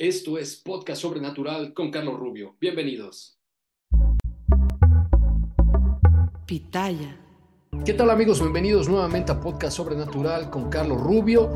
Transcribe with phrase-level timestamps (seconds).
[0.00, 2.54] Esto es Podcast Sobrenatural con Carlos Rubio.
[2.60, 3.40] Bienvenidos.
[6.46, 7.18] Pitaya.
[7.84, 8.40] ¿Qué tal amigos?
[8.40, 11.50] Bienvenidos nuevamente a Podcast Sobrenatural con Carlos Rubio.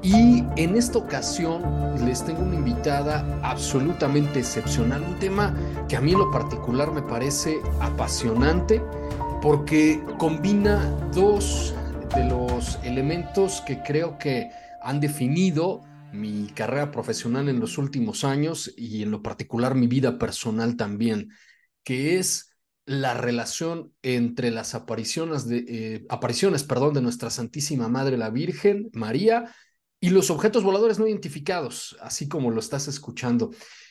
[0.00, 1.64] Y en esta ocasión
[2.06, 5.52] les tengo una invitada absolutamente excepcional, un tema
[5.88, 8.80] que a mí en lo particular me parece apasionante
[9.42, 11.74] porque combina dos
[12.14, 15.80] de los elementos que creo que han definido
[16.12, 21.30] mi carrera profesional en los últimos años y en lo particular mi vida personal también,
[21.84, 22.48] que es
[22.86, 28.88] la relación entre las apariciones de, eh, apariciones, perdón, de nuestra Santísima Madre la Virgen
[28.94, 29.54] María
[30.00, 33.50] y los objetos voladores no identificados, así como lo estás escuchando.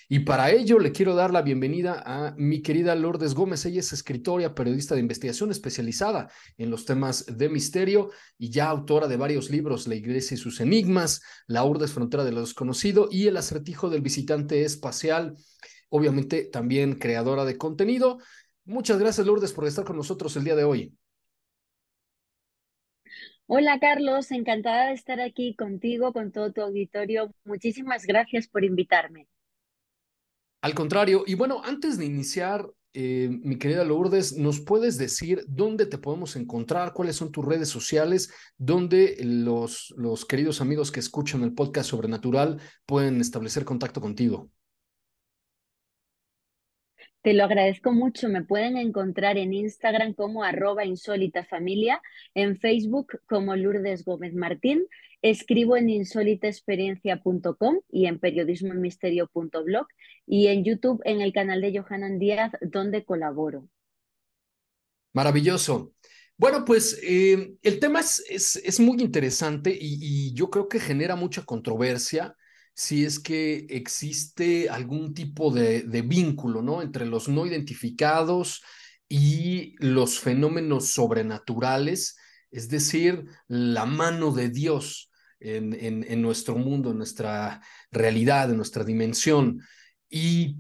[0.09, 3.65] Y para ello le quiero dar la bienvenida a mi querida Lourdes Gómez.
[3.65, 9.09] Ella es escritora, periodista de investigación especializada en los temas de misterio y ya autora
[9.09, 13.27] de varios libros, La Iglesia y sus enigmas, La Urdes Frontera de lo Desconocido y
[13.27, 15.35] El acertijo del visitante espacial.
[15.89, 18.19] Obviamente también creadora de contenido.
[18.63, 20.93] Muchas gracias, Lourdes, por estar con nosotros el día de hoy.
[23.45, 27.33] Hola Carlos, encantada de estar aquí contigo, con todo tu auditorio.
[27.43, 29.27] Muchísimas gracias por invitarme.
[30.67, 35.85] Al contrario, y bueno, antes de iniciar, eh, mi querida Lourdes, ¿nos puedes decir dónde
[35.85, 36.91] te podemos encontrar?
[36.91, 38.33] ¿Cuáles son tus redes sociales?
[38.57, 44.49] ¿Dónde los, los queridos amigos que escuchan el podcast Sobrenatural pueden establecer contacto contigo?
[47.21, 48.27] Te lo agradezco mucho.
[48.27, 52.01] Me pueden encontrar en Instagram como arroba insólita familia,
[52.33, 54.85] en Facebook como Lourdes Gómez Martín,
[55.21, 59.87] escribo en insólitaexperiencia.com y en periodismomisterio.blog
[60.25, 63.67] y en YouTube en el canal de Johanan Díaz donde colaboro.
[65.13, 65.93] Maravilloso.
[66.37, 71.15] Bueno, pues eh, el tema es, es, muy interesante y, y yo creo que genera
[71.15, 72.35] mucha controversia
[72.77, 76.83] si es que existe algún tipo de, vínculo, ¿no?
[76.83, 78.61] Entre los no identificados
[79.09, 82.17] y los fenómenos sobrenaturales,
[82.51, 85.06] es decir, la mano de Dios
[85.39, 87.61] en, en, nuestro mundo, en nuestra
[87.91, 89.61] realidad, en nuestra dimensión.
[90.09, 90.57] Y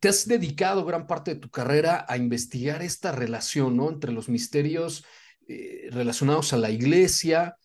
[0.00, 3.88] te has dedicado gran parte de tu carrera a investigar esta relación, ¿no?
[3.88, 5.04] Entre los misterios
[5.48, 7.56] eh, relacionados a la iglesia,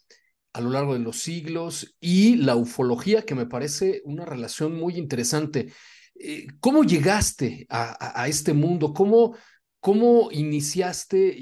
[0.53, 4.97] a lo largo de los siglos y la ufología, que me parece una relación muy
[4.97, 5.71] interesante.
[6.15, 8.93] Eh, ¿Cómo llegaste a, este mundo?
[8.93, 9.35] ¿Cómo,
[9.79, 11.35] cómo iniciaste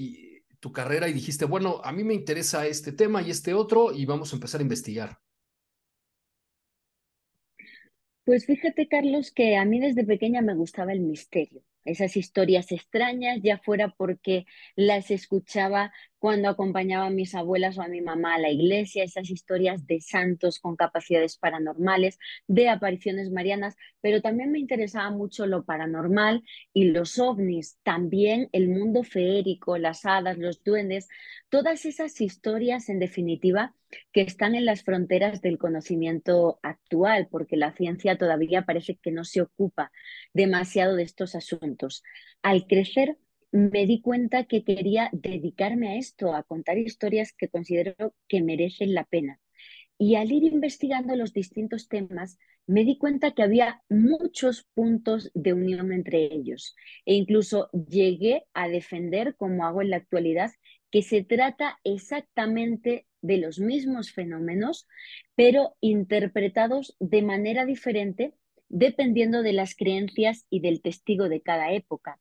[0.59, 4.05] tu carrera y dijiste, bueno, a mí me interesa este tema y este otro y
[4.05, 5.19] vamos a empezar a investigar?
[8.25, 13.39] Pues fíjate, Carlos, que a mí desde pequeña me gustaba el misterio esas historias extrañas,
[13.41, 18.39] ya fuera porque las escuchaba cuando acompañaba a mis abuelas o a mi mamá a
[18.39, 22.17] la iglesia, esas historias de santos con capacidades paranormales,
[22.47, 28.69] de apariciones marianas, pero también me interesaba mucho lo paranormal y los ovnis, también el
[28.69, 31.07] mundo feérico, las hadas, los duendes,
[31.49, 33.75] todas esas historias en definitiva
[34.11, 39.23] que están en las fronteras del conocimiento actual, porque la ciencia todavía parece que no
[39.23, 39.91] se ocupa
[40.33, 42.03] demasiado de estos asuntos.
[42.41, 43.17] Al crecer,
[43.57, 48.93] me di cuenta que quería dedicarme a esto, a contar historias que considero que merecen
[48.93, 49.39] la pena.
[49.97, 52.37] Y al ir investigando los distintos temas,
[52.67, 56.75] me di cuenta que había muchos puntos de unión entre ellos.
[57.03, 60.51] E incluso llegué a defender, como hago en la actualidad,
[60.91, 64.87] que se trata exactamente de los mismos fenómenos,
[65.33, 68.35] pero interpretados de manera diferente
[68.69, 72.19] dependiendo de las creencias y del testigo de cada época.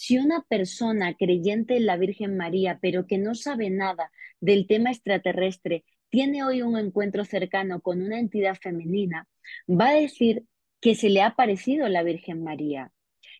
[0.00, 4.92] Si una persona creyente en la Virgen María, pero que no sabe nada del tema
[4.92, 9.26] extraterrestre, tiene hoy un encuentro cercano con una entidad femenina,
[9.68, 10.44] va a decir
[10.80, 12.92] que se le ha parecido la Virgen María.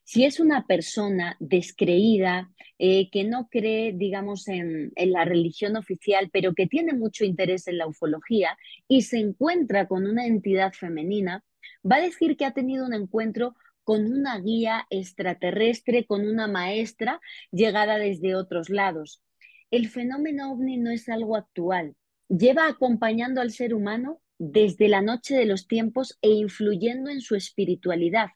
[0.03, 2.51] Si es una persona descreída,
[2.81, 7.69] eh, que no cree, digamos, en, en, la religión oficial, pero que tiene mucho interés
[7.69, 8.59] en la ufología
[8.89, 11.45] y se encuentra con una entidad femenina,
[11.89, 13.55] va a decir que ha tenido un encuentro
[13.89, 19.23] con una guía extraterrestre, con una maestra llegada desde otros lados.
[19.71, 21.97] El fenómeno ovni no es algo actual,
[22.29, 27.35] lleva acompañando al ser humano desde la noche de los tiempos e influyendo en su
[27.35, 28.29] espiritualidad.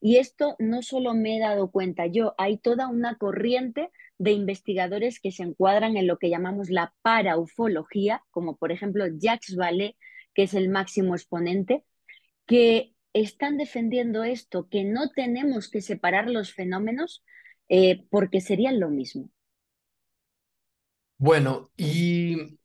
[0.00, 5.20] Y esto no solo me he dado cuenta yo, hay toda una corriente de investigadores
[5.20, 9.96] que se encuadran en lo que llamamos la paraufología, como por ejemplo Jacques Vallée,
[10.34, 11.84] que es el máximo exponente,
[12.44, 17.24] que están defendiendo esto, que no tenemos que separar los fenómenos
[17.68, 19.30] eh, porque serían lo mismo.
[21.18, 22.58] Bueno, y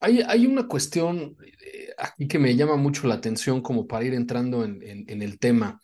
[0.00, 4.64] hay, una cuestión eh, aquí que me llama mucho la atención como para ir entrando
[4.64, 5.80] en, el tema.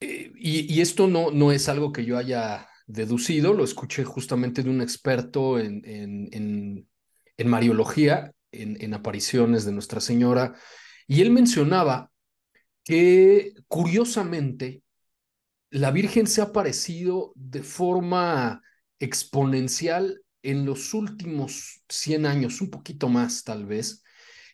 [0.00, 4.70] Eh, y, esto no, no es algo que yo haya deducido, lo escuché justamente de
[4.70, 6.86] un experto en, en,
[7.36, 10.54] en Mariología, en, apariciones de Nuestra Señora,
[11.06, 12.10] y él mencionaba
[12.86, 14.82] que curiosamente
[15.70, 18.62] la Virgen se ha aparecido de forma
[19.00, 24.04] exponencial en los últimos 100 años, un poquito más tal vez,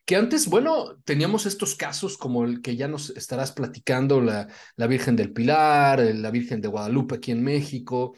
[0.07, 4.87] que antes, bueno, teníamos estos casos como el que ya nos estarás platicando, la, la
[4.87, 8.17] Virgen del Pilar, la Virgen de Guadalupe aquí en México,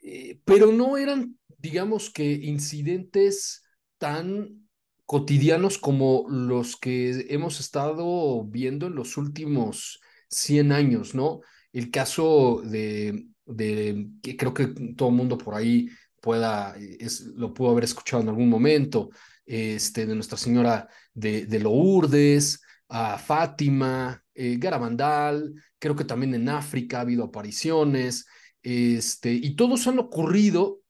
[0.00, 3.64] eh, pero no eran, digamos que, incidentes
[3.98, 4.67] tan
[5.08, 11.40] cotidianos como los que hemos estado viendo en los últimos 100 años, ¿no?
[11.72, 15.88] El caso de, de que creo que todo el mundo por ahí
[16.20, 19.08] pueda, es, lo pudo haber escuchado en algún momento,
[19.46, 22.60] este, de Nuestra Señora de, de Lourdes,
[22.90, 28.26] a Fátima, eh, Garabandal, creo que también en África ha habido apariciones,
[28.62, 30.82] este, y todos han ocurrido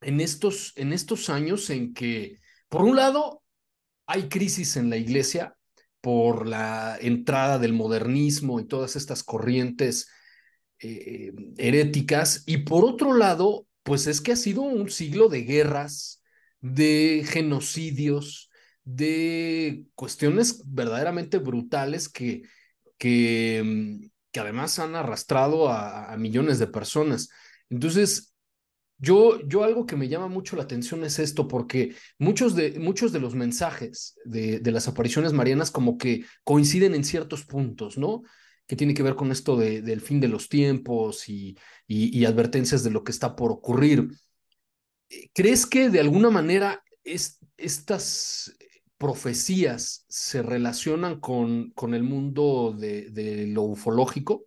[0.00, 2.42] en estos, en estos años en que,
[2.74, 3.44] por un lado,
[4.04, 5.56] hay crisis en la iglesia
[6.00, 10.08] por la entrada del modernismo y todas estas corrientes
[10.80, 16.20] eh, heréticas, y por otro lado, pues es que ha sido un siglo de guerras,
[16.60, 18.50] de genocidios,
[18.82, 22.42] de cuestiones verdaderamente brutales que,
[22.98, 27.28] que, que además han arrastrado a, millones de personas.
[27.70, 28.33] Entonces,
[28.98, 33.12] yo, yo algo que me llama mucho la atención es esto, porque muchos de, muchos
[33.12, 38.22] de los mensajes de, de las apariciones marianas como que coinciden en ciertos puntos, ¿no?
[38.66, 41.56] que tiene que ver con esto de, del fin de los tiempos y,
[41.86, 44.08] y, advertencias de lo que está por ocurrir.
[45.10, 48.56] Eh, ¿Crees que de alguna manera es, estas
[48.96, 54.46] profecías se relacionan con, con el mundo de, de, lo ufológico?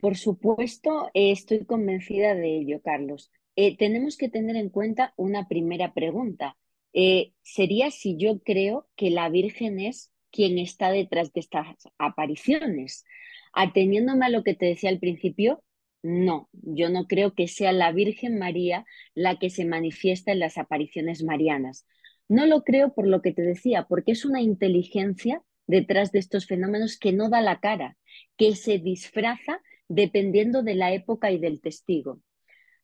[0.00, 3.30] Por supuesto, estoy convencida de ello, Carlos.
[3.54, 6.56] Eh, tenemos que tener en cuenta una primera pregunta.
[6.94, 13.04] Eh, sería si yo creo que la Virgen es quién está detrás de estas apariciones.
[13.52, 15.62] Ateniéndome a lo que te decía al principio,
[16.02, 20.56] no, yo no creo que sea la Virgen María la que se manifiesta en las
[20.56, 21.86] apariciones marianas.
[22.26, 26.46] No lo creo por lo que te decía, porque es una inteligencia detrás de estos
[26.46, 27.98] fenómenos que no da la cara,
[28.38, 32.20] que se disfraza dependiendo de la época y del testigo.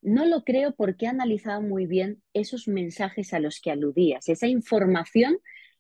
[0.03, 4.49] No lo creo porque he analizado muy bien esos mensajes a los que aludías, esa
[4.49, 5.39] información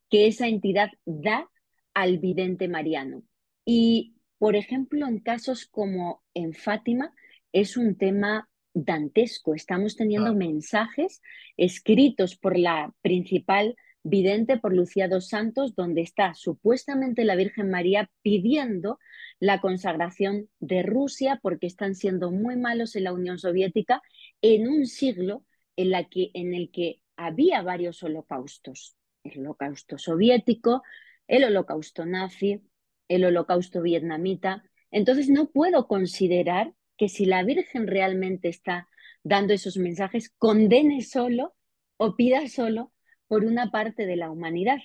[0.08, 1.50] que esa entidad da
[1.94, 3.24] al vidente mariano.
[3.64, 7.12] Y, por ejemplo, en casos como en Fátima,
[7.52, 9.54] es un tema dantesco.
[9.54, 11.20] Estamos teniendo mensajes
[11.56, 13.74] escritos por la principal
[14.08, 18.98] vidente, por Lucía dos Santos, donde está supuestamente la Virgen María pidiendo
[19.40, 24.00] la consagración de Rusia porque están siendo muy malos en la Unión Soviética
[24.40, 25.44] en un siglo
[25.76, 28.96] en, en el que había varios holocaustos.
[29.24, 30.82] El holocausto soviético,
[31.26, 32.62] el holocausto nazi,
[33.08, 34.62] el holocausto vietnamita.
[34.92, 38.88] Entonces no puedo considerar que si la Virgen realmente está
[39.24, 41.56] dando esos mensajes, condene solo
[41.96, 42.92] o pida solo
[43.28, 44.78] por una parte de la humanidad.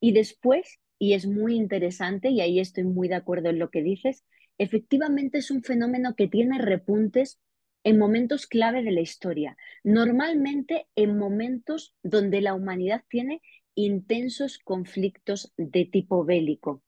[0.00, 3.82] Y después, y es muy interesante, y ahí estoy muy de acuerdo en lo que
[3.82, 4.24] dices,
[4.58, 7.40] efectivamente es un fenómeno que tiene repuntes
[7.84, 13.42] en momentos clave de la historia, normalmente en momentos donde la humanidad tiene
[13.74, 16.82] intensos conflictos de tipo bélico.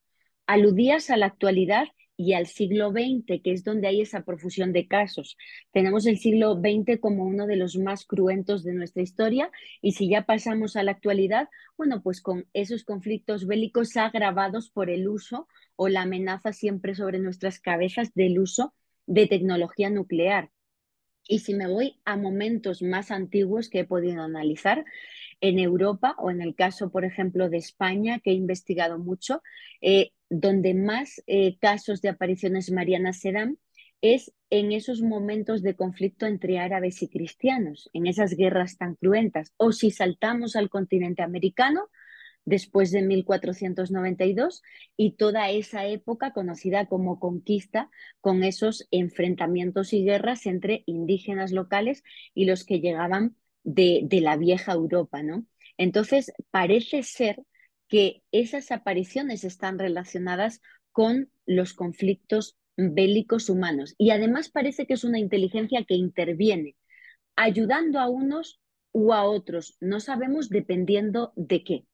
[0.47, 1.87] Aludías a la actualidad
[2.17, 5.37] y al siglo XX, que es donde hay esa profusión de casos.
[5.71, 10.09] Tenemos el siglo XX como uno de los más cruentos de nuestra historia y si
[10.09, 11.47] ya pasamos a la actualidad,
[11.77, 17.19] bueno, pues con esos conflictos bélicos agravados por el uso o la amenaza siempre sobre
[17.19, 18.73] nuestras cabezas del uso
[19.05, 20.49] de tecnología nuclear.
[21.29, 24.85] Y si me voy a momentos más antiguos que he podido analizar,
[25.41, 29.41] en Europa o en el caso, por ejemplo, de España, que he investigado mucho,
[29.81, 33.57] eh, donde más eh, casos de apariciones marianas se dan
[34.01, 39.53] es en esos momentos de conflicto entre árabes y cristianos, en esas guerras tan cruentas.
[39.57, 41.89] O si saltamos al continente americano,
[42.47, 44.63] después de 1492
[44.95, 47.89] y toda esa época conocida como conquista
[48.21, 52.03] con esos enfrentamientos y guerras entre indígenas locales
[52.33, 55.45] y los que llegaban de, de la vieja Europa, ¿no?
[55.77, 57.43] Entonces, parece ser
[57.87, 65.03] que esas apariciones están relacionadas con los conflictos bélicos humanos y además parece que es
[65.03, 66.75] una inteligencia que interviene
[67.37, 68.59] ayudando a unos
[68.91, 71.85] u a otros, no sabemos dependiendo de qué.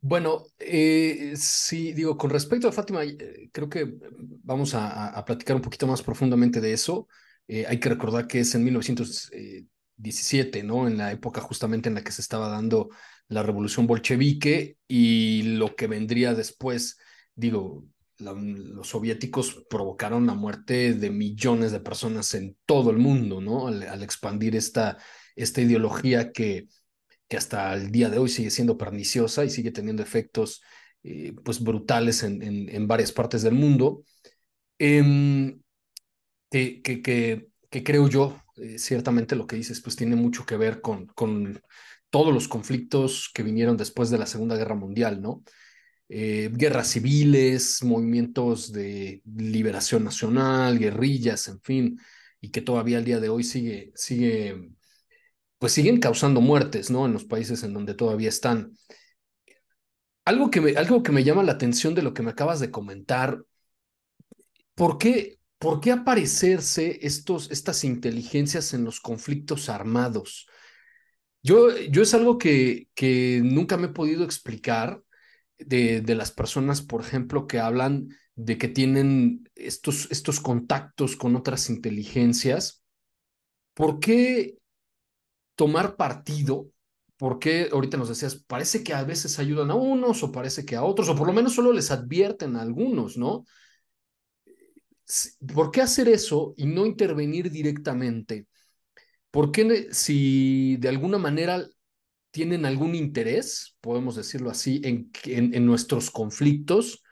[0.00, 3.98] Bueno, eh, sí, digo, con respecto a Fátima, eh, creo que
[4.42, 7.06] vamos a, platicar un poquito más profundamente de eso.
[7.46, 8.64] Eh, hay que recordar que es en
[9.96, 10.88] 1917, ¿no?
[10.88, 12.90] En la época justamente en la que se estaba dando
[13.28, 16.98] la revolución bolchevique y lo que vendría después,
[17.34, 17.84] digo,
[18.18, 23.68] los soviéticos provocaron la muerte de millones de personas en todo el mundo, ¿no?
[23.68, 24.98] Al, expandir esta,
[25.34, 26.68] esta ideología que
[27.32, 30.60] que hasta el día de hoy sigue siendo perniciosa y sigue teniendo efectos
[31.02, 34.04] eh, pues brutales en, en, varias partes del mundo,
[34.78, 35.58] em,
[36.50, 40.80] que, que, que, creo yo, eh, ciertamente lo que dices, pues tiene mucho que ver
[40.80, 41.60] con, con
[42.10, 45.42] todos los conflictos que vinieron después de la Segunda Guerra Mundial, ¿no?
[46.08, 51.98] Eh, guerras civiles, movimientos de liberación nacional, guerrillas, en fin,
[52.40, 54.72] y que todavía al día de hoy sigue, sigue
[55.58, 57.06] pues siguen causando muertes, ¿no?
[57.06, 58.72] En los países en donde todavía están.
[60.24, 62.70] Algo que me, algo que me llama la atención de lo que me acabas de
[62.70, 63.44] comentar,
[64.74, 70.48] ¿por qué, por qué aparecerse estos, estas inteligencias en los conflictos armados?
[71.40, 75.00] Yo, yo es algo que, que nunca me he podido explicar
[75.58, 81.36] de, de las personas, por ejemplo, que hablan de que tienen estos, estos contactos con
[81.36, 82.82] otras inteligencias.
[83.72, 84.58] ¿Por qué
[85.54, 86.66] tomar partido,
[87.16, 90.82] porque ahorita nos decías, parece que a veces ayudan a unos o parece que a
[90.82, 93.44] otros, o por lo menos solo les advierten a algunos, ¿no?
[95.54, 98.46] ¿Por qué hacer eso y no intervenir directamente?
[99.30, 101.66] ¿Por qué si de alguna manera
[102.30, 107.02] tienen algún interés, podemos decirlo así, en, nuestros conflictos?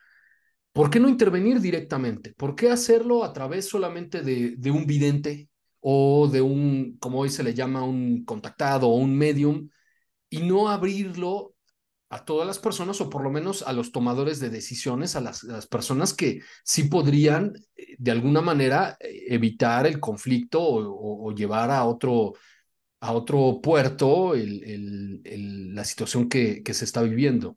[0.73, 2.35] ¿Por qué no intervenir directamente?
[2.35, 5.49] ¿Por qué hacerlo a través solamente de, de un vidente
[5.81, 9.69] o de un, como hoy se le llama, un contactado o un medium,
[10.29, 11.55] y no abrirlo
[12.11, 15.45] a todas las personas o por lo menos a los tomadores de decisiones, a las,
[15.69, 21.85] personas que sí podrían eh, de alguna manera eh, evitar el conflicto o, llevar a
[21.85, 22.35] otro,
[23.01, 27.57] a otro puerto la situación que, que se está viviendo.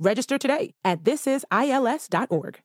[0.00, 2.56] Register today at thisisils.org.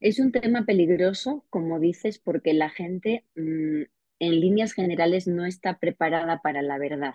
[0.00, 3.82] Es un tema peligroso, como dices, porque la gente mmm,
[4.20, 7.14] en líneas generales no está preparada para la verdad.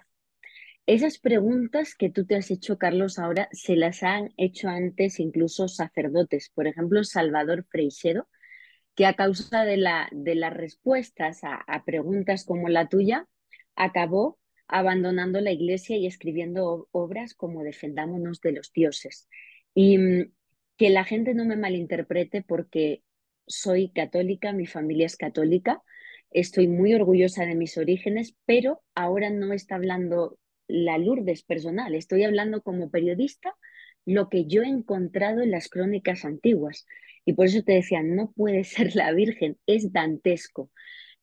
[0.86, 5.68] Esas preguntas que tú te has hecho, Carlos, ahora se las han hecho antes incluso
[5.70, 6.52] sacerdotes.
[6.54, 8.28] Por ejemplo, Salvador Freixedo,
[8.94, 13.28] que a causa de, la, de las respuestas a preguntas como la tuya,
[13.76, 19.28] acabó abandonando la iglesia y escribiendo obras como Defendámonos de los dioses.
[19.74, 20.32] Y mm,
[20.78, 23.04] que la gente no me malinterprete porque
[23.48, 25.82] soy católica, mi familia es católica,
[26.32, 32.24] estoy muy orgullosa de mis orígenes, pero ahora no está hablando la Lourdes personal, estoy
[32.24, 33.56] hablando como periodista
[34.06, 36.86] lo que yo he encontrado en las crónicas antiguas.
[37.26, 40.72] Y por eso te decía, no puede ser la Virgen, es dantesco.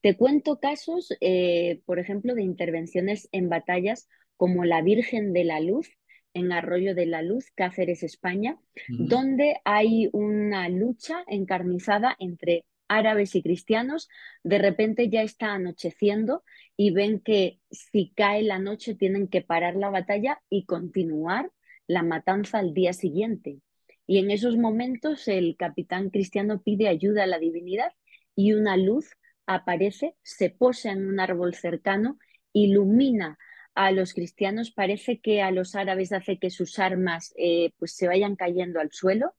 [0.02, 5.60] Te cuento casos, eh, por ejemplo, de intervenciones en batallas como la Virgen de la
[5.60, 5.90] Luz,
[6.32, 13.42] en Arroyo de la Luz, Cáceres, España, donde hay una lucha encarnizada entre árabes y
[13.42, 14.08] cristianos.
[14.42, 16.44] De repente ya está anocheciendo
[16.76, 21.50] y ven que si cae la noche tienen que parar la batalla y continuar
[21.86, 23.58] la matanza al día siguiente.
[24.06, 27.92] Y en esos momentos el capitán cristiano pide ayuda a la divinidad
[28.34, 29.10] y una luz
[29.54, 32.18] aparece, se posa en un árbol cercano,
[32.52, 33.38] ilumina
[33.74, 38.06] a los cristianos, parece que a los árabes hace que sus armas eh, pues se
[38.06, 39.34] vayan cayendo al suelo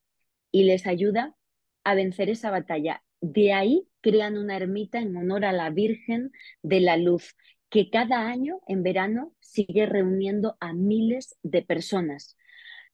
[0.51, 1.35] y les ayuda
[1.83, 3.03] a vencer esa batalla.
[3.21, 7.35] De ahí crean una ermita en honor a la Virgen de la Luz,
[7.69, 12.35] que cada año en verano sigue reuniendo a miles de personas.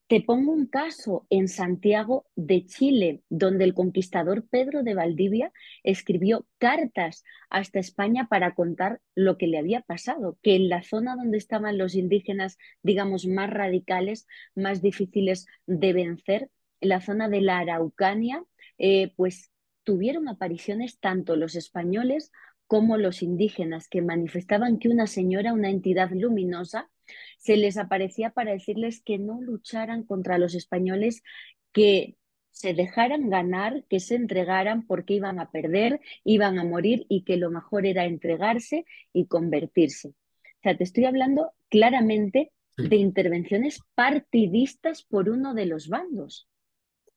[0.07, 5.51] Te pongo un caso en Santiago de Chile, donde el conquistador Pedro de Valdivia
[5.83, 11.17] escribió cartas hasta España para contar lo que le había pasado, que en la zona
[11.17, 16.49] donde estaban los indígenas, digamos, más radicales, más difíciles de vencer,
[16.79, 18.45] en la zona de la Araucania,
[18.77, 19.51] eh, pues
[19.83, 22.31] tuvieron apariciones tanto los españoles
[22.65, 26.89] como los indígenas, que manifestaban que una señora, una entidad luminosa,
[27.37, 31.23] se les aparecía para decirles que no lucharan contra los españoles,
[31.71, 32.17] que
[32.51, 37.37] se dejaran ganar, que se entregaran porque iban a perder, iban a morir y que
[37.37, 40.09] lo mejor era entregarse y convertirse.
[40.09, 46.47] O sea, te estoy hablando claramente de intervenciones partidistas por uno de los bandos.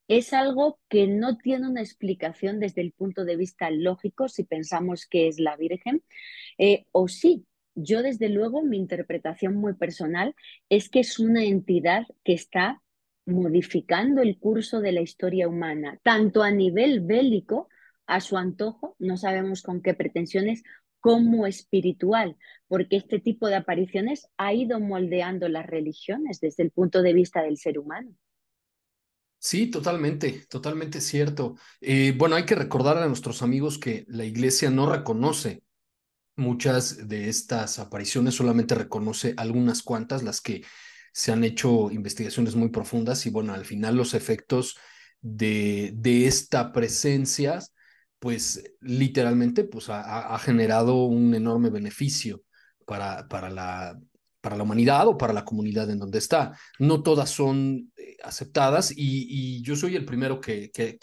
[0.08, 5.06] Es algo que no tiene una explicación desde el punto de vista lógico si pensamos
[5.06, 6.02] que es la Virgen,
[6.58, 10.34] eh, o sí, yo, desde luego, mi interpretación muy personal
[10.68, 12.82] es que es una entidad que está
[13.26, 17.68] modificando el curso de la historia humana, tanto a nivel bélico,
[18.06, 20.62] a su antojo, no sabemos con qué pretensiones,
[20.98, 22.36] como espiritual,
[22.68, 27.42] porque este tipo de apariciones ha ido moldeando las religiones desde el punto de vista
[27.42, 28.10] del ser humano.
[29.38, 31.56] Sí, totalmente, totalmente cierto.
[31.80, 35.62] Eh, bueno, hay que recordar a nuestros amigos que la iglesia no reconoce
[36.40, 40.64] Muchas de estas apariciones solamente reconoce algunas cuantas, las que
[41.12, 44.78] se han hecho investigaciones muy profundas y bueno, al final los efectos
[45.20, 47.58] de, de esta presencia,
[48.18, 52.40] pues literalmente pues, ha, generado un enorme beneficio
[52.86, 54.00] para, para, la,
[54.40, 56.56] para la humanidad o para la comunidad en donde está.
[56.78, 58.96] No todas son eh, aceptadas y,
[59.28, 60.98] y yo soy el primero que, que,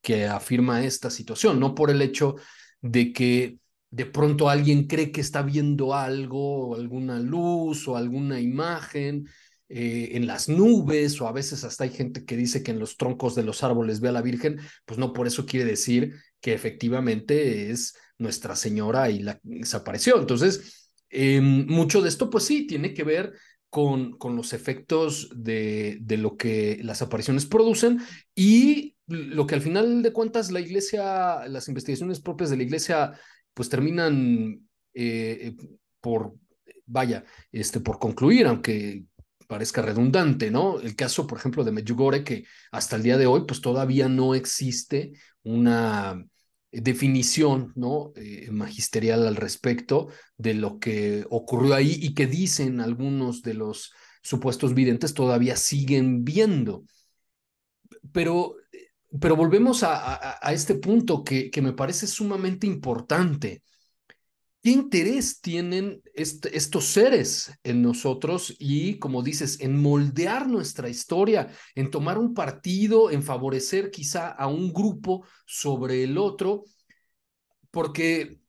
[0.00, 2.36] que afirma esta situación, no por el hecho
[2.80, 3.58] de que
[3.90, 9.26] de pronto alguien cree que está viendo algo, alguna luz o alguna imagen
[9.70, 12.96] eh, en las nubes, o a veces hasta hay gente que dice que en los
[12.96, 16.54] troncos de los árboles ve a la Virgen, pues no por eso quiere decir que
[16.54, 20.18] efectivamente es Nuestra Señora y la desapareció.
[20.18, 23.32] Entonces, em, mucho de esto, pues sí, tiene que ver
[23.70, 28.00] con, con los efectos de, de lo que las apariciones producen
[28.34, 33.12] y lo que al final de cuentas la iglesia, las investigaciones propias de la iglesia
[33.58, 35.56] pues terminan eh,
[36.00, 36.36] por,
[36.86, 39.02] vaya, este, por concluir, aunque
[39.48, 40.78] parezca redundante, ¿no?
[40.78, 44.36] El caso, por ejemplo, de Medjugorje, que hasta el día de hoy, pues todavía no
[44.36, 45.10] existe
[45.42, 46.24] una
[46.70, 48.12] definición, ¿no?
[48.14, 53.92] Eh, magisterial al respecto de lo que ocurrió ahí y que dicen algunos de los
[54.22, 56.84] supuestos videntes todavía siguen viendo.
[58.12, 58.54] Pero
[59.20, 63.62] pero volvemos a, este punto que, me parece sumamente importante.
[64.62, 71.90] ¿Qué interés tienen estos seres en nosotros y, como dices, en moldear nuestra historia, en
[71.90, 76.64] tomar un partido, en favorecer quizá a un grupo sobre el otro?
[77.70, 78.40] Porque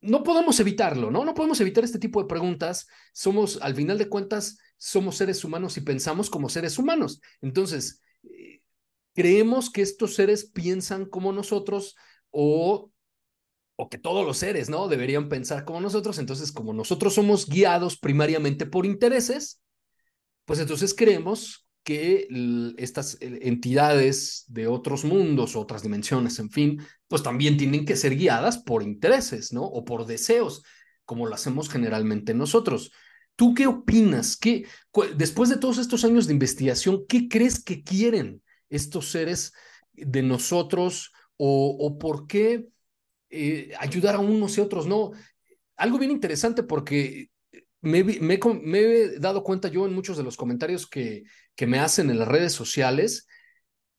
[0.00, 1.24] no podemos evitarlo, ¿no?
[1.24, 2.86] No podemos evitar este tipo de preguntas.
[3.12, 7.20] Somos, al final de cuentas, somos seres humanos y pensamos como seres humanos.
[7.42, 8.00] Entonces,
[9.16, 11.96] creemos que estos seres piensan como nosotros
[12.30, 12.92] o,
[13.76, 14.88] o que todos los seres, ¿no?
[14.88, 16.18] Deberían pensar como nosotros.
[16.18, 19.62] Entonces, como nosotros somos guiados primariamente por intereses,
[20.44, 22.28] pues entonces creemos que
[22.76, 28.16] estas eh, entidades de otros mundos, otras dimensiones, en fin, pues también tienen que ser
[28.16, 29.62] guiadas por intereses, ¿no?
[29.62, 30.62] O por deseos,
[31.06, 32.92] como lo hacemos generalmente nosotros.
[33.34, 34.36] ¿Tú qué opinas?
[34.36, 34.66] ¿Qué,
[35.16, 39.52] después de todos estos años de investigación, ¿qué crees que quieren estos seres
[39.92, 42.66] de nosotros o, por qué
[43.30, 45.12] eh, ayudar a unos y otros no.
[45.76, 47.30] Algo bien interesante porque
[47.80, 51.24] me, he dado cuenta yo en muchos de los comentarios que,
[51.54, 53.26] que me hacen en las redes sociales.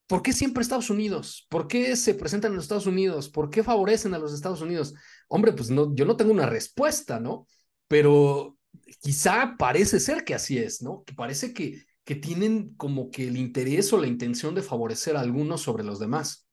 [0.08, 1.46] ¿Por qué siempre Estados Unidos?
[1.50, 3.30] ¿Por qué se presentan en los Estados Unidos?
[3.30, 4.94] ¿Por qué favorecen a los Estados Unidos?
[5.28, 7.46] Hombre, pues no, yo no tengo una respuesta, ¿no?
[7.88, 8.58] Pero
[9.02, 11.04] quizá parece ser que así es, ¿no?
[11.04, 15.20] Que parece que, que tienen como que el interés o la intención de favorecer a
[15.20, 16.48] algunos sobre los demás.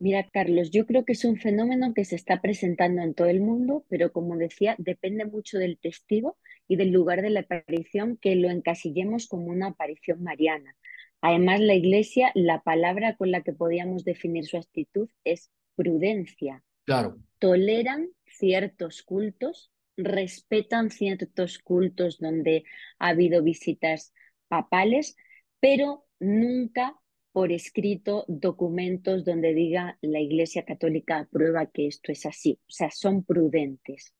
[0.00, 3.40] Mira, Carlos, yo creo que es un fenómeno que se está presentando en todo el
[3.40, 8.34] mundo, pero como decía, depende mucho del testigo y del lugar de la aparición que
[8.34, 10.74] lo encasillemos como una aparición mariana.
[11.20, 16.64] Además, la Iglesia, la palabra con la que podíamos definir su actitud es prudencia.
[16.84, 17.18] Claro.
[17.38, 22.64] Toleran ciertos cultos, respetan ciertos cultos donde
[22.98, 24.12] ha habido visitas
[24.48, 25.16] papales,
[25.60, 26.96] pero nunca
[27.32, 32.90] por escrito documentos donde diga la Iglesia Católica aprueba que esto es así, o sea,
[32.90, 34.14] son prudentes.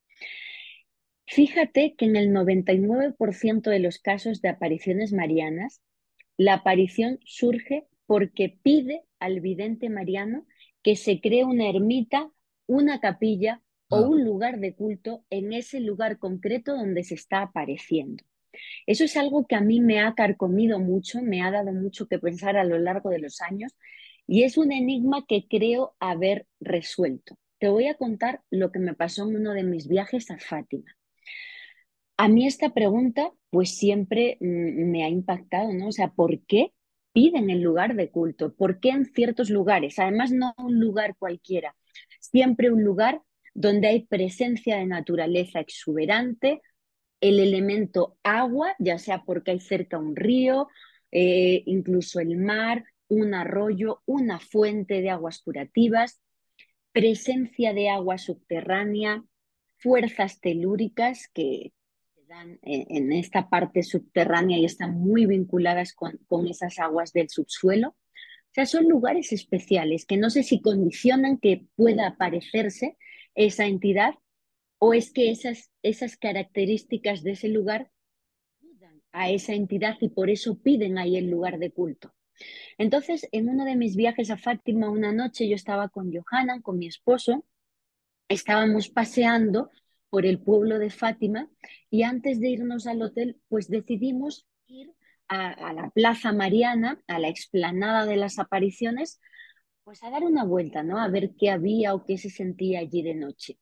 [1.27, 5.81] Fíjate que en el 99% de los casos de apariciones marianas,
[6.37, 10.47] la aparición surge porque pide al vidente mariano
[10.83, 12.31] que se cree una ermita,
[12.67, 18.25] una capilla o un lugar de culto en ese lugar concreto donde se está apareciendo.
[18.87, 22.19] Eso es algo que a mí me ha carcomido mucho, me ha dado mucho que
[22.19, 23.73] pensar a lo largo de los años
[24.27, 27.37] y es un enigma que creo haber resuelto.
[27.59, 30.97] Te voy a contar lo que me pasó en uno de mis viajes a Fátima.
[32.17, 35.89] A mí esta pregunta pues siempre mm, me ha impactado, ¿no?
[35.89, 36.73] O sea, ¿por qué
[37.13, 38.55] piden el lugar de culto?
[38.55, 39.99] ¿Por qué en ciertos lugares?
[39.99, 41.75] Además, no un lugar cualquiera,
[42.21, 43.23] siempre un lugar
[43.57, 46.61] donde hay presencia de naturaleza exuberante,
[47.23, 50.69] el elemento agua, ya sea porque hay cerca un río,
[51.11, 56.21] eh, incluso el mar, un arroyo, una fuente de aguas curativas,
[56.93, 59.25] presencia de agua subterránea,
[59.79, 61.73] fuerzas telúricas que
[62.15, 67.31] se dan en esta parte subterránea y están muy vinculadas con, con esas aguas del
[67.31, 67.89] subsuelo.
[67.89, 72.99] O sea, son lugares especiales que no sé si condicionan que pueda aparecerse
[73.37, 74.15] esa entidad
[74.79, 77.91] o es que esas, esas características de ese lugar
[78.61, 82.13] ayudan a esa entidad y por eso piden ahí el lugar de culto.
[82.77, 86.79] Entonces, en uno de mis viajes a Fátima, una noche yo estaba con Johanna, con
[86.79, 87.47] mi esposo,
[88.29, 89.71] estábamos paseando
[90.11, 91.49] por el pueblo de Fátima
[91.91, 94.93] y antes de irnos al hotel, pues decidimos ir
[95.29, 99.21] a, a, la Plaza Mariana, a la explanada de las apariciones,
[99.87, 100.99] pues a dar una vuelta, ¿no?
[100.99, 103.57] A ver qué había o qué se sentía allí de noche.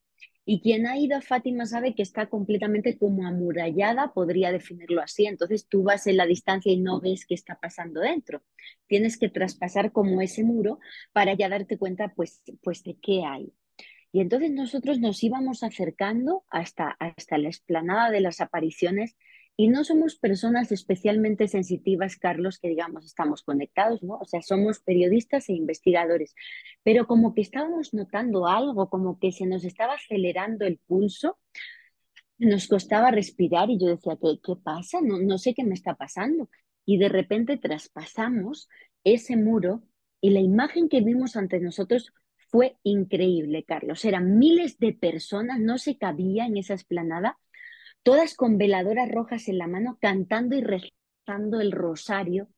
[0.46, 5.26] Y quien ha ido a Fátima sabe que está completamente como amurallada, podría definirlo así.
[5.26, 8.42] Entonces tú vas en la distancia y no ves qué está pasando dentro.
[8.86, 10.78] Tienes que traspasar como ese muro
[11.12, 13.52] para ya darte cuenta pues, pues de qué hay.
[14.10, 19.14] Y entonces nosotros nos íbamos acercando hasta, hasta la explanada de las apariciones
[19.56, 24.18] y no somos personas especialmente sensitivas, Carlos, que digamos estamos conectados, ¿no?
[24.18, 26.34] O sea, somos periodistas e investigadores,
[26.82, 31.38] pero como que estábamos notando algo, como que se nos estaba acelerando el pulso,
[32.38, 35.00] nos costaba respirar y yo decía, ¿qué, qué pasa?
[35.00, 36.50] No, no sé qué me está pasando.
[36.84, 38.68] Y de repente traspasamos
[39.04, 39.82] ese muro
[40.20, 42.12] y la imagen que vimos ante nosotros
[42.48, 44.04] fue increíble, Carlos.
[44.04, 47.38] Eran miles de personas, no se cabía en esa esplanada
[48.04, 52.48] todas con veladoras rojas en la mano, cantando y rezando el rosario.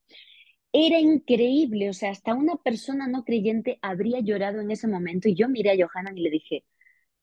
[0.73, 5.29] Era increíble, o sea, hasta una persona no creyente habría llorado en ese momento.
[5.29, 6.65] Y yo miré a Johanan y le dije,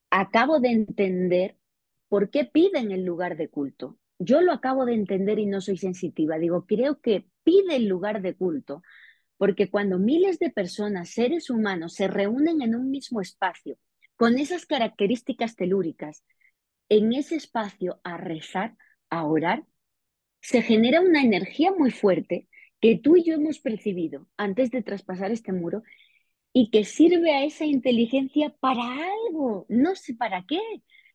[0.09, 1.57] acabo de entender
[2.09, 3.99] por qué piden el lugar de culto.
[4.19, 6.38] Yo lo acabo de entender y no soy sensitiva.
[6.39, 8.81] Digo, creo que pide el lugar de culto
[9.38, 13.77] porque cuando miles de personas, seres humanos, se reúnen en un mismo espacio
[14.15, 16.23] con esas características telúricas,
[16.97, 18.77] en ese espacio a rezar,
[19.10, 19.65] a orar,
[20.41, 22.47] se genera una energía muy fuerte
[22.79, 25.84] que tú y yo hemos percibido antes de traspasar este muro
[26.51, 30.60] y que sirve a esa inteligencia para algo, no sé para qué,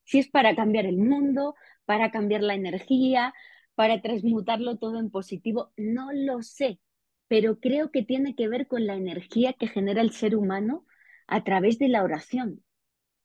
[0.05, 3.33] si es para cambiar el mundo, para cambiar la energía,
[3.77, 6.81] para transmutarlo todo en positivo, no lo sé,
[7.29, 10.87] pero creo que tiene que ver con la energía que genera el ser humano
[11.29, 12.65] a través de la oración.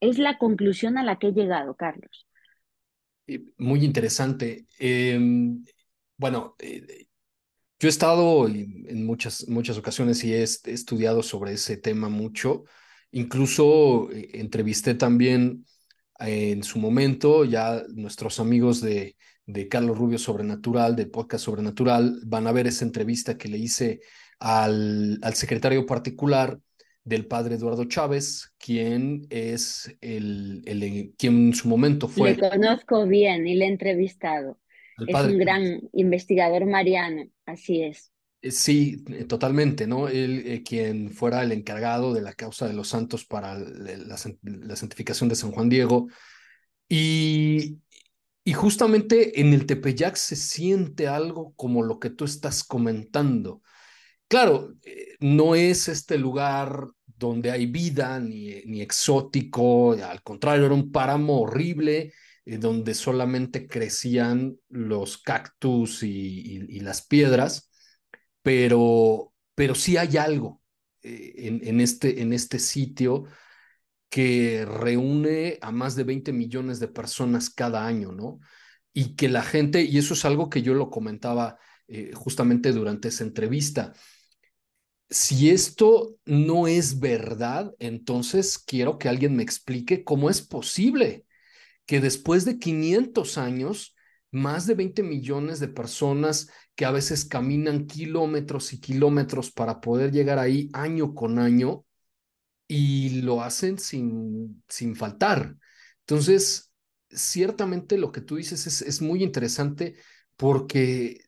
[0.02, 2.28] Es la conclusión a la que he llegado, Carlos.
[3.28, 4.68] Eh, muy interesante.
[4.80, 5.64] Em,
[6.18, 7.08] bueno, eh,
[7.80, 12.66] yo he estado en muchas, muchas ocasiones y he, estudiado sobre ese tema mucho.
[13.12, 15.66] Incluso eh, entrevisté también
[16.20, 22.48] en su momento ya nuestros amigos de, de Carlos Rubio Sobrenatural, del podcast Sobrenatural, van
[22.48, 24.02] a ver esa entrevista que le hice
[24.40, 26.60] al, al secretario particular
[27.04, 32.36] del padre Eduardo Chávez, quien es el, el, quien en su momento fue.
[32.36, 34.60] Le conozco bien y le he entrevistado.
[35.08, 38.12] Es un gran investigador mariano, así es.
[38.42, 40.08] Eh, sí, eh, totalmente, ¿no?
[40.08, 44.76] Él, eh, quien fuera el encargado de la causa de los santos para la, la,
[44.76, 46.08] santificación de San Juan Diego.
[46.88, 47.80] Y,
[48.46, 53.62] Y justamente en el Tepeyac se siente algo como lo que tú estás comentando.
[54.28, 60.74] Claro, eh, no es este lugar donde hay vida ni, ni exótico, al contrario, era
[60.74, 62.14] un páramo horrible
[62.46, 67.70] eh, donde solamente crecían los cactus y, las piedras,
[68.42, 70.62] pero, pero sí hay algo
[71.02, 73.26] eh, en, en, este, en este sitio
[74.10, 78.40] que reúne a más de 20 millones de personas cada año, ¿no?
[78.94, 83.10] Y que la gente, y eso es algo que yo lo comentaba eh, justamente durante
[83.10, 83.94] esa entrevista,
[85.10, 91.26] si esto no es verdad, entonces quiero que alguien me explique cómo es posible
[91.86, 93.96] que después de 500 años,
[94.32, 100.12] más de 20 millones de personas que a veces caminan kilómetros y kilómetros para poder
[100.12, 101.86] llegar ahí año con año,
[102.68, 105.56] y lo hacen sin, sin faltar.
[106.00, 106.72] Entonces,
[107.10, 109.96] ciertamente lo que tú dices es, es muy interesante
[110.36, 111.23] porque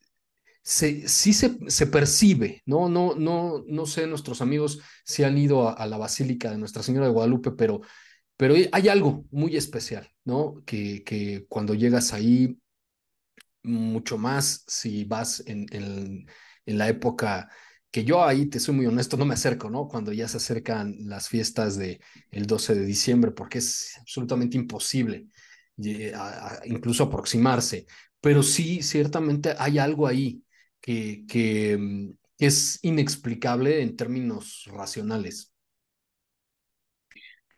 [0.65, 2.89] se, sí se, se, percibe, ¿no?
[2.89, 7.05] No, no, no sé, nuestros amigos si han ido a, la Basílica de Nuestra Señora
[7.05, 7.81] de Guadalupe, pero,
[8.35, 10.63] pero hay algo muy especial, ¿no?
[10.65, 12.57] Que, que cuando llegas ahí,
[13.61, 16.25] mucho más si vas en, en,
[16.65, 17.49] en la época
[17.91, 19.87] que yo ahí, te soy muy honesto, no me acerco, ¿no?
[19.87, 22.01] Cuando ya se acercan las fiestas del
[22.31, 25.27] el 12 de diciembre, porque es absolutamente imposible
[25.83, 26.11] eh,
[26.65, 27.85] incluso aproximarse.
[28.19, 30.41] Pero sí, ciertamente hay algo ahí
[30.85, 35.51] que, que mm, es inexplicable en términos racionales.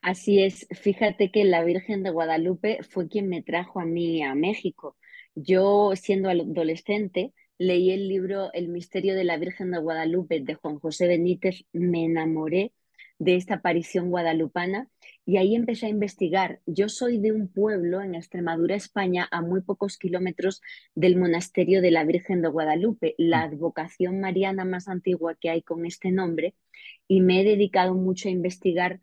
[0.02, 4.34] Así es, fíjate que la Virgen de Guadalupe fue quien me trajo a mí a
[4.34, 4.96] México.
[5.36, 10.80] Yo, siendo adolescente, leí el libro El misterio de la Virgen de Guadalupe de Juan
[10.80, 12.72] José Benítez, me enamoré
[13.20, 14.88] de esta aparición guadalupana
[15.28, 16.62] y ahí empecé a investigar.
[16.66, 20.62] Yo soy de un pueblo en Extremadura, España, a muy pocos kilómetros
[20.96, 25.86] del monasterio de la Virgen de Guadalupe, la advocación mariana más antigua que hay con
[25.86, 26.56] este nombre,
[27.10, 29.02] y me he dedicado mucho a investigar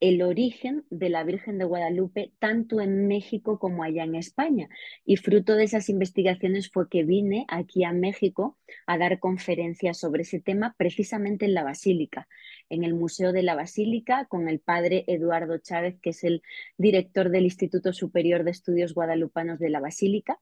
[0.00, 4.68] el origen de la Virgen de Guadalupe tanto en México como allá en España.
[5.04, 8.56] Y fruto de esas investigaciones fue que vine aquí a México
[8.86, 12.28] a dar conferencias sobre ese tema precisamente en la Basílica,
[12.68, 16.42] en el Museo de la Basílica, con el padre Eduardo Chávez, que es el
[16.76, 20.38] director del Instituto Superior de Estudios Guadalupanos de la Basílica.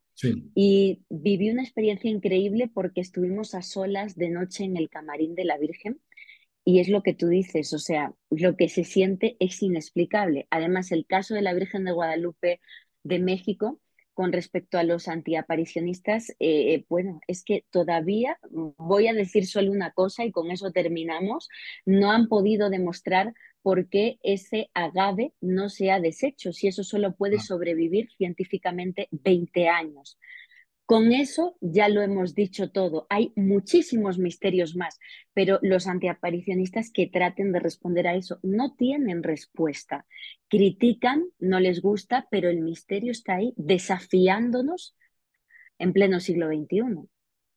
[0.54, 5.44] Y viví una experiencia increíble porque estuvimos a solas de noche en el camarín de
[5.44, 6.00] la Virgen
[6.66, 10.48] y es lo que tú dices, o sea, lo que se siente es inexplicable.
[10.50, 12.60] Además, el caso de la Virgen de Guadalupe
[13.04, 13.80] de México
[14.14, 19.92] con respecto a los antiaparicionistas, eh, bueno, es que todavía, voy a decir solo una
[19.92, 21.48] cosa y con eso terminamos,
[21.84, 27.14] no han podido demostrar por qué ese agave no se ha deshecho, si eso solo
[27.14, 30.18] puede sobrevivir científicamente 20 años.
[30.86, 33.08] Con eso ya lo hemos dicho todo.
[33.10, 35.00] Hay muchísimos misterios más,
[35.34, 40.06] pero los antiaparicionistas que traten de responder a eso no tienen respuesta.
[40.48, 44.94] Critican, no les gusta, pero el misterio está ahí desafiándonos
[45.78, 47.08] en pleno siglo XXI.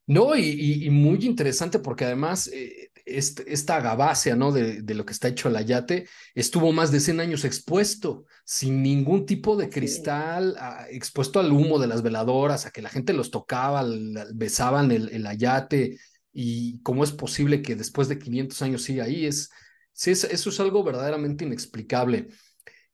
[0.09, 4.51] No, y, muy interesante porque además eh, esta agavácea, ¿no?
[4.51, 8.81] De, de, lo que está hecho el ayate, estuvo más de 100 años expuesto, sin
[8.81, 10.57] ningún tipo de cristal,
[10.89, 13.85] expuesto al humo de las veladoras, a que la gente los tocaba,
[14.33, 15.99] besaban el, el, ayate,
[16.33, 19.51] y cómo es posible que después de 500 años siga ahí, es,
[19.93, 22.29] sí, eso es algo verdaderamente inexplicable.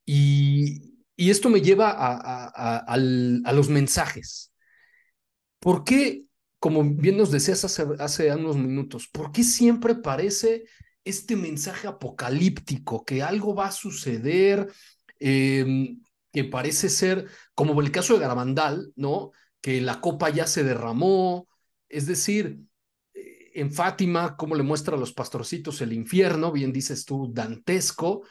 [0.05, 4.51] Y, y esto me lleva a, a, a los mensajes.
[5.59, 6.24] ¿Por qué
[6.65, 10.65] como bien nos decías hace, hace unos minutos, ¿por qué siempre parece
[11.03, 14.73] este mensaje apocalíptico, que algo va a suceder,
[15.19, 16.01] em,
[16.33, 19.31] que parece ser, como el caso de Garabandal, ¿no?
[19.61, 21.47] Que la copa ya se derramó,
[21.87, 22.57] es decir,
[23.13, 28.23] eh, en Fátima, como le muestra a los pastorcitos el infierno, bien dices tú, dantesco.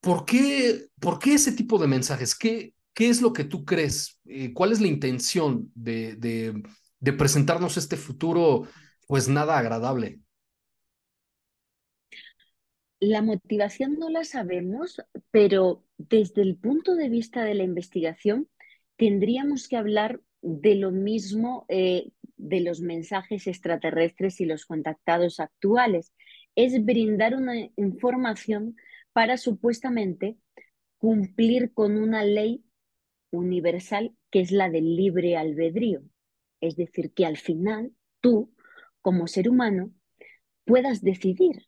[0.00, 2.34] ¿Por qué, por qué ese tipo de mensajes?
[2.34, 4.18] ¿Qué, qué es lo que tú crees?
[4.24, 6.60] Eh, ¿Cuál es la intención de, de
[7.02, 8.68] de presentarnos este futuro
[9.08, 10.20] pues nada agradable?
[13.00, 18.48] La motivación no la sabemos, pero desde el punto de vista de la investigación
[18.96, 26.12] tendríamos que hablar de lo mismo eh, de los mensajes extraterrestres y los contactados actuales.
[26.54, 28.76] Es brindar una información
[29.12, 30.36] para supuestamente
[30.98, 32.64] cumplir con una ley
[33.32, 36.02] universal que es la del libre albedrío.
[36.62, 38.54] Es decir, que al final tú,
[39.02, 39.92] como ser humano,
[40.64, 41.66] puedas decidir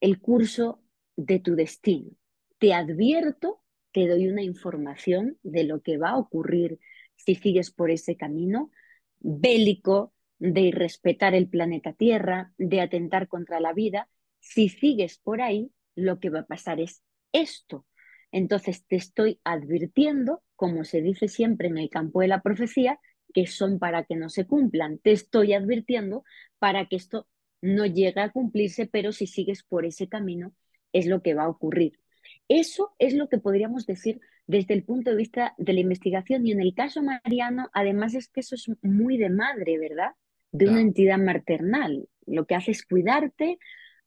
[0.00, 0.80] el curso
[1.16, 2.12] de tu destino.
[2.58, 3.60] Te advierto,
[3.92, 6.78] te doy una información de lo que va a ocurrir
[7.16, 8.70] si sigues por ese camino
[9.18, 14.08] bélico de irrespetar el planeta Tierra, de atentar contra la vida.
[14.38, 17.86] Si sigues por ahí, lo que va a pasar es esto.
[18.30, 23.00] Entonces te estoy advirtiendo, como se dice siempre en el campo de la profecía,
[23.34, 24.98] que son para que no se cumplan.
[24.98, 26.24] Te estoy advirtiendo
[26.58, 27.26] para que esto
[27.60, 30.54] no llegue a cumplirse, pero si sigues por ese camino
[30.92, 31.98] es lo que va a ocurrir.
[32.48, 36.46] Eso es lo que podríamos decir desde el punto de vista de la investigación.
[36.46, 40.12] Y en el caso Mariano, además es que eso es muy de madre, ¿verdad?
[40.52, 42.08] De una entidad maternal.
[42.26, 43.58] Lo que hace es cuidarte,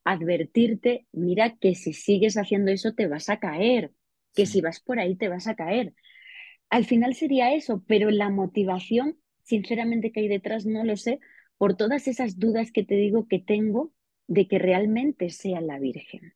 [0.03, 3.91] advertirte, mira que si sigues haciendo eso te vas a caer,
[4.33, 5.93] que si vas por ahí te vas a caer.
[6.71, 11.19] Al final sería eso, pero la motivación, sinceramente, que hay detrás, no lo sé,
[11.57, 13.93] por todas esas dudas que te digo que tengo
[14.27, 16.33] de que realmente sea la Virgen.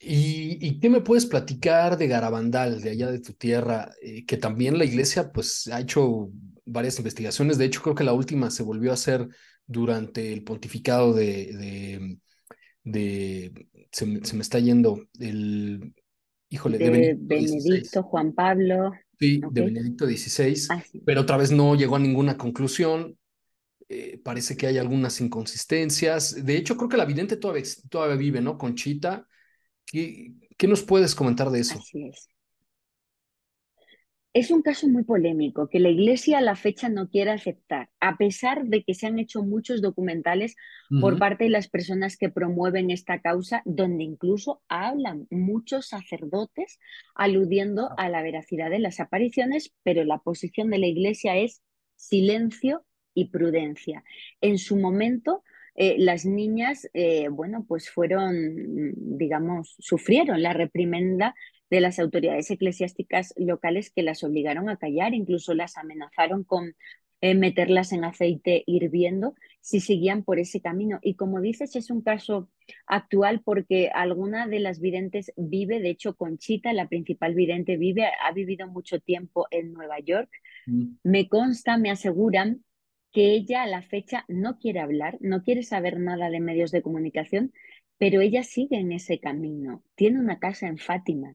[0.00, 3.92] ¿Y, qué me puedes platicar de Garabandal, de allá de tu tierra?
[4.02, 6.30] Eh, que también la iglesia pues ha hecho
[6.64, 7.56] varias investigaciones.
[7.56, 9.28] De hecho, creo que la última se volvió a hacer
[9.66, 12.18] durante el pontificado de...
[12.82, 15.94] de, se, me, está yendo el...
[16.48, 18.92] Híjole, de, Benedicto, Juan Pablo.
[19.18, 23.18] Sí, de Benedicto XVI, ah, pero otra vez no llegó a ninguna conclusión.
[23.88, 26.44] Eh, parece que hay algunas inconsistencias.
[26.44, 28.58] De hecho, creo que la vidente todavía, todavía vive, ¿no?
[28.58, 29.26] Conchita.
[29.86, 31.78] ¿Qué, ¿Qué nos puedes comentar de eso?
[31.78, 32.28] Así es.
[34.36, 38.18] Es un caso muy polémico que la Iglesia a la fecha no quiere aceptar, a
[38.18, 40.56] pesar de que se han hecho muchos documentales
[41.00, 46.78] por parte de las personas que promueven esta causa, donde incluso hablan muchos sacerdotes
[47.14, 51.62] aludiendo a la veracidad de las apariciones, pero la posición de la Iglesia es
[51.94, 54.04] silencio y prudencia.
[54.42, 55.44] En su momento,
[55.76, 58.34] eh, las niñas, eh, bueno, pues fueron,
[58.96, 61.34] digamos, sufrieron la reprimenda
[61.70, 66.74] de las autoridades eclesiásticas locales que las obligaron a callar, incluso las amenazaron con
[67.22, 70.98] eh, meterlas en aceite hirviendo si seguían por ese camino.
[71.02, 72.50] Y como dices, es un caso
[72.86, 78.32] actual porque alguna de las videntes vive, de hecho Conchita, la principal vidente, vive, ha
[78.32, 80.30] vivido mucho tiempo en Nueva York.
[80.66, 80.96] Mm.
[81.04, 82.64] Me consta, me aseguran
[83.12, 86.82] que ella a la fecha no quiere hablar, no quiere saber nada de medios de
[86.82, 87.52] comunicación,
[87.96, 89.82] pero ella sigue en ese camino.
[89.94, 91.34] Tiene una casa en Fátima,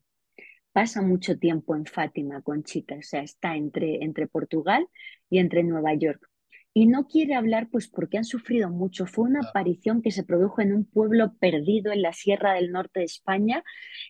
[0.71, 4.87] pasa mucho tiempo en Fátima, Conchita, o sea, está entre, entre Portugal
[5.29, 6.30] y entre Nueva York
[6.73, 9.05] y no quiere hablar pues porque han sufrido mucho.
[9.05, 13.01] Fue una aparición que se produjo en un pueblo perdido en la Sierra del Norte
[13.01, 13.63] de España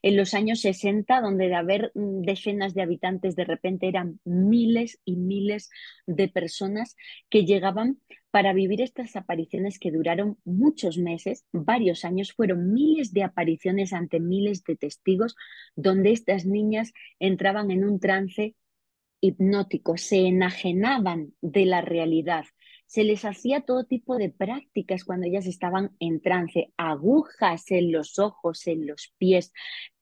[0.03, 4.99] en los años 60, donde de haber mm, decenas de habitantes de repente eran miles
[5.05, 5.69] y miles
[6.05, 6.95] de personas
[7.29, 13.23] que llegaban para vivir estas apariciones que duraron muchos meses, varios años, fueron miles de
[13.23, 15.35] apariciones ante miles de testigos,
[15.75, 18.55] donde estas niñas entraban en un trance
[19.21, 22.45] hipnótico, se enajenaban de la realidad,
[22.91, 28.19] se les hacía todo tipo de prácticas cuando ellas estaban en trance, agujas en los
[28.19, 29.53] ojos, en los pies,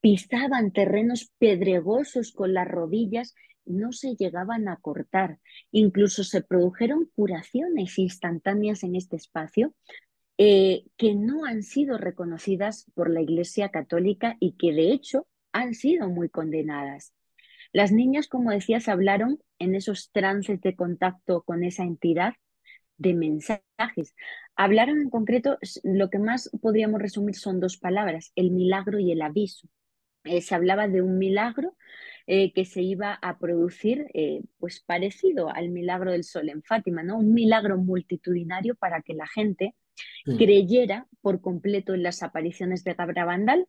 [0.01, 5.38] pisaban terrenos pedregosos con las rodillas, no se llegaban a cortar,
[5.71, 9.75] incluso se produjeron curaciones instantáneas en este espacio
[10.39, 15.75] eh, que no han sido reconocidas por la Iglesia Católica y que de hecho han
[15.75, 17.13] sido muy condenadas.
[17.71, 22.34] Las niñas, como decías, hablaron en esos trances de contacto con esa entidad
[22.97, 24.15] de mensajes.
[24.55, 29.21] Hablaron en concreto, lo que más podríamos resumir son dos palabras, el milagro y el
[29.21, 29.67] aviso.
[30.25, 31.77] Eh, se hablaba de un milagro
[32.27, 37.03] eh, que se iba a producir, eh, pues parecido al milagro del sol en Fátima,
[37.03, 37.17] ¿no?
[37.17, 39.75] Un milagro multitudinario para que la gente
[40.38, 43.67] creyera por completo en las apariciones de Gabra Vandal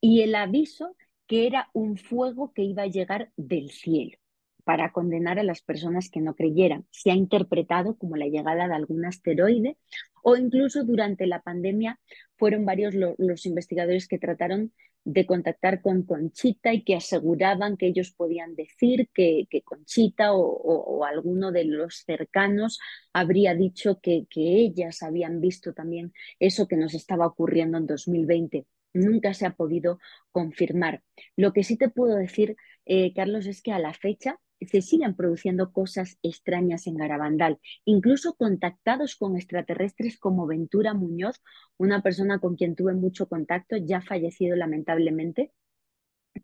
[0.00, 0.96] y el aviso
[1.30, 4.18] que era un fuego que iba a llegar del cielo
[4.64, 6.88] para condenar a las personas que no creyeran.
[6.90, 9.76] Se ha interpretado como la llegada de algún asteroide
[10.24, 12.00] o incluso durante la pandemia
[12.36, 14.72] fueron varios los investigadores que trataron
[15.04, 21.52] de contactar con Conchita y que aseguraban que ellos podían decir que, Conchita o, alguno
[21.52, 22.80] de los cercanos
[23.12, 29.34] habría dicho que, ellas habían visto también eso que nos estaba ocurriendo en 2020 nunca
[29.34, 29.98] se ha podido
[30.30, 31.02] confirmar.
[31.36, 35.16] Lo que sí te puedo decir, eh, Carlos, es que a la fecha se siguen
[35.16, 41.42] produciendo cosas extrañas en Garabandal, incluso contactados con extraterrestres como Ventura Muñoz,
[41.78, 45.52] una persona con quien tuve mucho contacto, ya fallecido lamentablemente,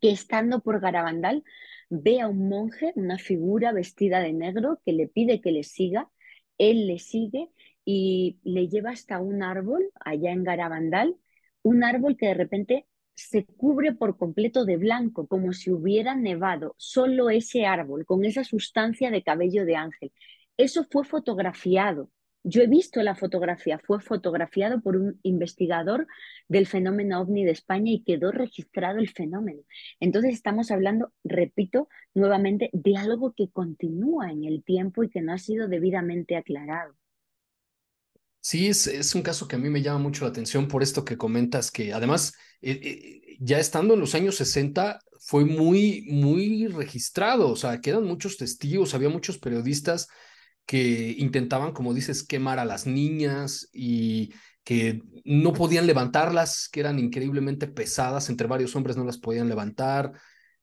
[0.00, 1.44] que estando por Garabandal
[1.90, 6.10] ve a un monje, una figura vestida de negro, que le pide que le siga,
[6.58, 7.50] él le sigue
[7.84, 11.16] y le lleva hasta un árbol allá en Garabandal
[11.66, 16.76] un árbol que de repente se cubre por completo de blanco, como si hubiera nevado
[16.78, 20.12] solo ese árbol con esa sustancia de cabello de ángel.
[20.56, 22.08] Eso fue fotografiado.
[22.44, 26.06] Yo he visto la fotografía, fue fotografiado por un investigador
[26.46, 29.62] del fenómeno ovni de España y quedó registrado el fenómeno.
[29.98, 35.32] Entonces estamos hablando, repito nuevamente, de algo que continúa en el tiempo y que no
[35.32, 36.94] ha sido debidamente aclarado.
[38.48, 41.16] Sí, es, un caso que a mí me llama mucho la atención por esto que
[41.16, 42.32] comentas, que además,
[42.62, 48.04] eh, eh, ya estando en los años 60, fue muy, muy registrado, o sea, quedan
[48.04, 50.06] muchos testigos, había muchos periodistas
[50.64, 54.32] que intentaban, como dices, quemar a las niñas y
[54.62, 60.12] que no podían levantarlas, que eran increíblemente pesadas, entre varios hombres no las podían levantar,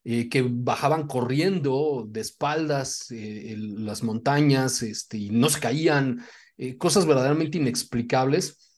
[0.06, 6.24] eh, que bajaban corriendo de espaldas las montañas este, y no se caían,
[6.58, 8.70] eh, cosas verdaderamente inexplicables.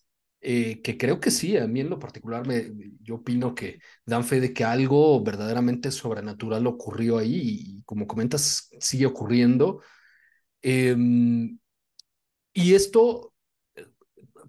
[0.42, 2.72] que creo que sí, a mí en lo particular me,
[3.02, 8.70] yo opino que dan fe de que algo verdaderamente sobrenatural ocurrió ahí y como comentas,
[8.80, 9.82] sigue ocurriendo
[10.68, 11.60] Em,
[12.54, 13.34] y esto
[13.76, 13.86] eh,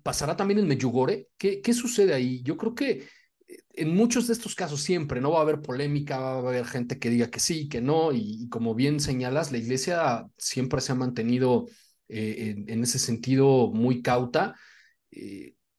[0.03, 1.29] pasará también en Meyugore.
[1.37, 2.43] ¿Qué, ¿Qué sucede ahí?
[2.43, 3.09] Yo creo que
[3.49, 6.65] eh, en muchos de estos casos siempre no va a haber polémica, va a haber
[6.67, 10.93] gente que diga que sí, que no, y, como bien señalas, la iglesia siempre se
[10.93, 11.67] ha mantenido
[12.09, 14.55] eh, en, ese sentido muy cauta,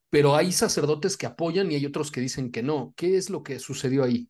[0.09, 2.93] pero hay sacerdotes que apoyan y hay otros que dicen que no.
[2.95, 4.29] ¿Qué es lo que sucedió ahí?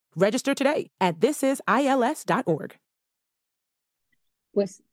[0.15, 2.75] Register today at thisisils.org.
[4.51, 4.83] Pues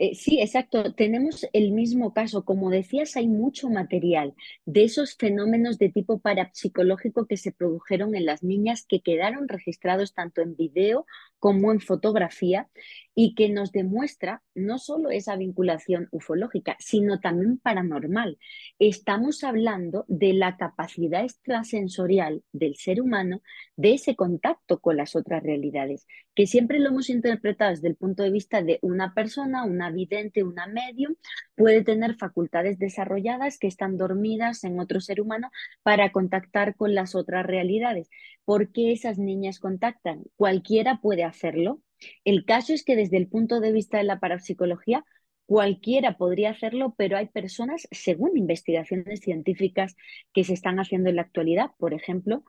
[0.00, 0.94] eh, sí, exacto.
[0.94, 2.44] Tenemos el mismo caso.
[2.44, 8.24] Como decías, hay mucho material de esos fenómenos de tipo parapsicológico que se produjeron en
[8.24, 11.04] las niñas que quedaron registrados tanto en video
[11.40, 12.70] como en fotografía
[13.14, 18.38] y que nos demuestra no solo esa vinculación ufológica, sino también paranormal.
[18.78, 23.42] Estamos hablando de la capacidad extrasensorial del ser humano
[23.76, 28.22] de ese contacto con las otras realidades, que siempre lo hemos interpretado desde el punto
[28.22, 31.14] de vista de una persona, una vidente, una medium,
[31.56, 35.50] puede tener facultades desarrolladas que están dormidas en otro ser humano
[35.82, 38.10] para contactar con las otras realidades.
[38.44, 40.24] ¿Por qué esas niñas contactan?
[40.36, 41.80] Cualquiera puede hacerlo,
[42.24, 45.04] el caso es que desde el punto de vista de la parapsicología,
[45.46, 49.96] cualquiera podría hacerlo, pero hay personas, según investigaciones científicas
[50.32, 52.44] que se están haciendo en la actualidad, por ejemplo,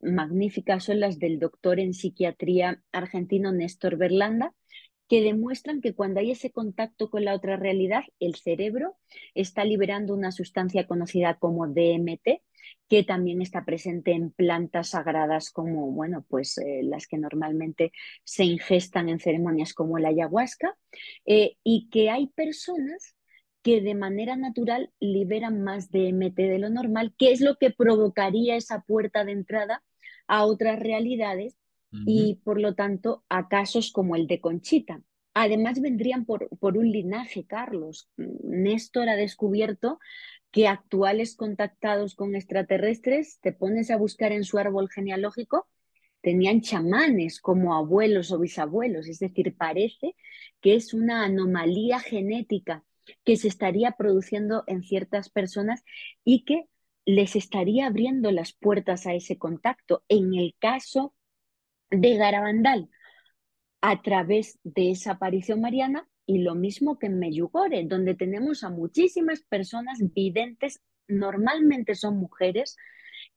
[0.00, 4.54] magníficas son las del doctor en psiquiatría argentino Néstor Berlanda,
[5.08, 8.96] que demuestran que cuando hay ese contacto con la otra realidad, el cerebro
[9.34, 12.42] está liberando una sustancia conocida como DMT,
[12.88, 17.92] que también está presente en plantas sagradas como, bueno, pues eh, las que normalmente
[18.24, 20.76] se ingestan en ceremonias como la ayahuasca,
[21.24, 23.14] eh, y que hay personas
[23.62, 28.56] que de manera natural liberan más DMT de lo normal, que es lo que provocaría
[28.56, 29.82] esa puerta de entrada
[30.26, 31.56] a otras realidades
[31.90, 35.02] y por lo tanto a casos como el de Conchita.
[35.34, 38.10] Además vendrían por, por un linaje, Carlos.
[38.16, 39.98] Néstor ha descubierto
[40.50, 45.68] que actuales contactados con extraterrestres, te pones a buscar en su árbol genealógico,
[46.20, 50.16] tenían chamanes como abuelos o bisabuelos, es decir, parece
[50.60, 52.84] que es una anomalía genética
[53.24, 55.84] que se estaría produciendo en ciertas personas
[56.24, 56.64] y que
[57.04, 60.02] les estaría abriendo las puertas a ese contacto.
[60.08, 61.14] En el caso
[61.90, 62.88] de Garabandal,
[63.80, 68.70] a través de esa aparición mariana, y lo mismo que en Meyugore, donde tenemos a
[68.70, 72.76] muchísimas personas videntes, normalmente son mujeres,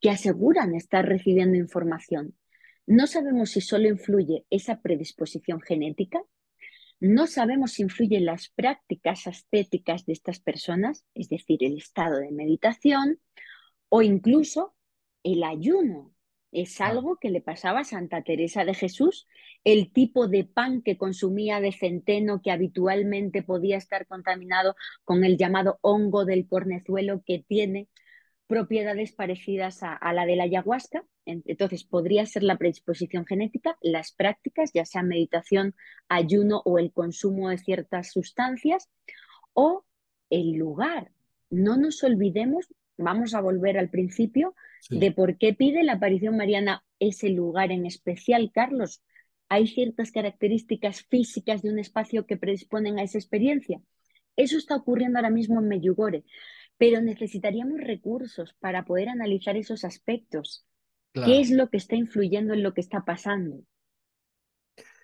[0.01, 2.35] que aseguran estar recibiendo información.
[2.85, 6.21] No sabemos si solo influye esa predisposición genética,
[6.99, 12.31] no sabemos si influyen las prácticas estéticas de estas personas, es decir, el estado de
[12.31, 13.19] meditación
[13.89, 14.75] o incluso
[15.23, 16.13] el ayuno,
[16.51, 19.27] es algo que le pasaba a Santa Teresa de Jesús,
[19.63, 25.37] el tipo de pan que consumía de centeno que habitualmente podía estar contaminado con el
[25.37, 27.87] llamado hongo del cornezuelo que tiene
[28.47, 31.05] propiedades parecidas a, la de la ayahuasca.
[31.25, 35.73] Entonces, podría ser la predisposición genética, las prácticas, ya sea meditación,
[36.09, 38.89] ayuno o el consumo de ciertas sustancias,
[39.53, 39.85] o
[40.29, 41.11] el lugar.
[41.49, 42.67] No nos olvidemos
[43.01, 44.55] vamos a volver al principio
[44.89, 49.01] de por qué pide la aparición mariana ese lugar en especial, Carlos.
[49.49, 53.81] ¿Hay ciertas características físicas de un espacio que predisponen a esa experiencia?
[54.35, 56.23] Eso está ocurriendo ahora mismo en Meyugore,
[56.77, 60.65] pero necesitaríamos recursos para poder analizar esos aspectos.
[61.13, 63.63] ¿Qué es lo que está influyendo en lo que está pasando?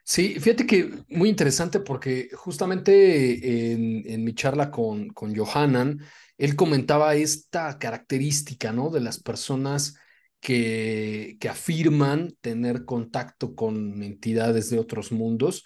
[0.09, 5.99] Sí, fíjate que muy interesante porque justamente en, mi charla con, con Johanan,
[6.37, 8.89] él comentaba esta característica, ¿no?
[8.89, 9.97] De las personas
[10.39, 15.65] que, que afirman tener contacto con entidades de otros mundos,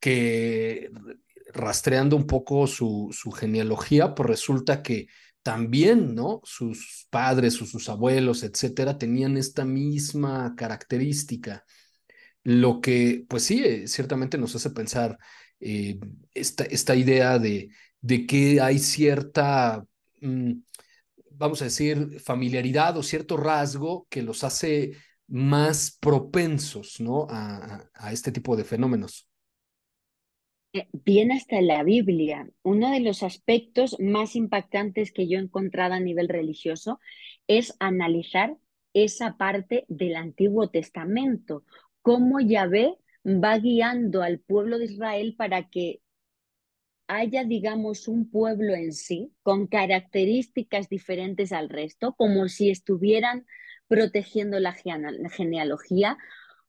[0.00, 0.90] que
[1.52, 5.08] rastreando un poco su, su genealogía, pues resulta que
[5.42, 6.40] también, ¿no?
[6.44, 11.64] Sus padres o sus abuelos, etcétera, tenían esta misma característica.
[12.44, 15.18] Lo que, pues sí, eh, ciertamente nos hace pensar
[15.60, 15.98] eh,
[16.34, 17.70] esta, esta, idea de,
[18.00, 19.84] de que hay cierta,
[20.20, 20.52] mm,
[21.30, 24.92] vamos a decir, familiaridad o cierto rasgo que los hace
[25.26, 27.26] más propensos, ¿no?
[27.30, 29.28] a, a este tipo de fenómenos.
[30.74, 32.50] Eh, viene hasta la Biblia.
[32.62, 36.98] Uno de los aspectos más impactantes que yo he encontrado a nivel religioso
[37.46, 38.56] es analizar
[38.92, 41.64] esa parte del Antiguo Testamento,
[42.04, 46.02] cómo Yahvé va guiando al pueblo de Israel para que
[47.08, 53.46] haya, digamos, un pueblo en sí con características diferentes al resto, como si estuvieran
[53.88, 56.18] protegiendo la genealogía,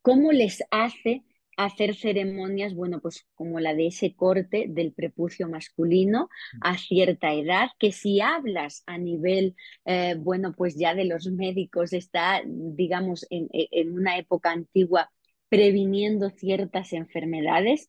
[0.01, 1.25] cómo les hace
[1.57, 6.29] hacer ceremonias, bueno, pues como la de ese corte del prepucio masculino
[6.61, 11.91] a cierta edad, que si hablas a nivel, eh, bueno, pues ya de los médicos,
[11.91, 15.11] está, digamos, en, en una época antigua
[15.55, 17.87] previniendo ciertas enfermedades,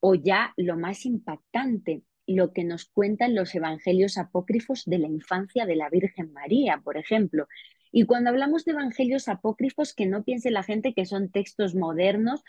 [0.00, 5.66] o ya lo más impactante, lo que nos cuentan los evangelios apócrifos de la infancia
[5.66, 7.46] de la Virgen María, por ejemplo,
[7.92, 12.42] y cuando hablamos de evangelios apócrifos, que no piense la gente que son textos modernos,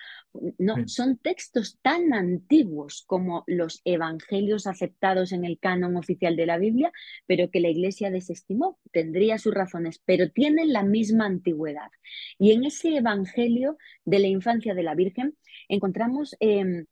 [0.58, 6.58] no, son textos tan antiguos como los evangelios aceptados en el canon oficial de la
[6.58, 6.94] Biblia,
[7.28, 8.80] pero que la iglesia desestimó.
[8.94, 11.92] Tendría sus razones, pero tienen la misma antigüedad.
[12.40, 15.38] Y en ese evangelio de la infancia de la Virgen
[15.68, 16.86] encontramos em,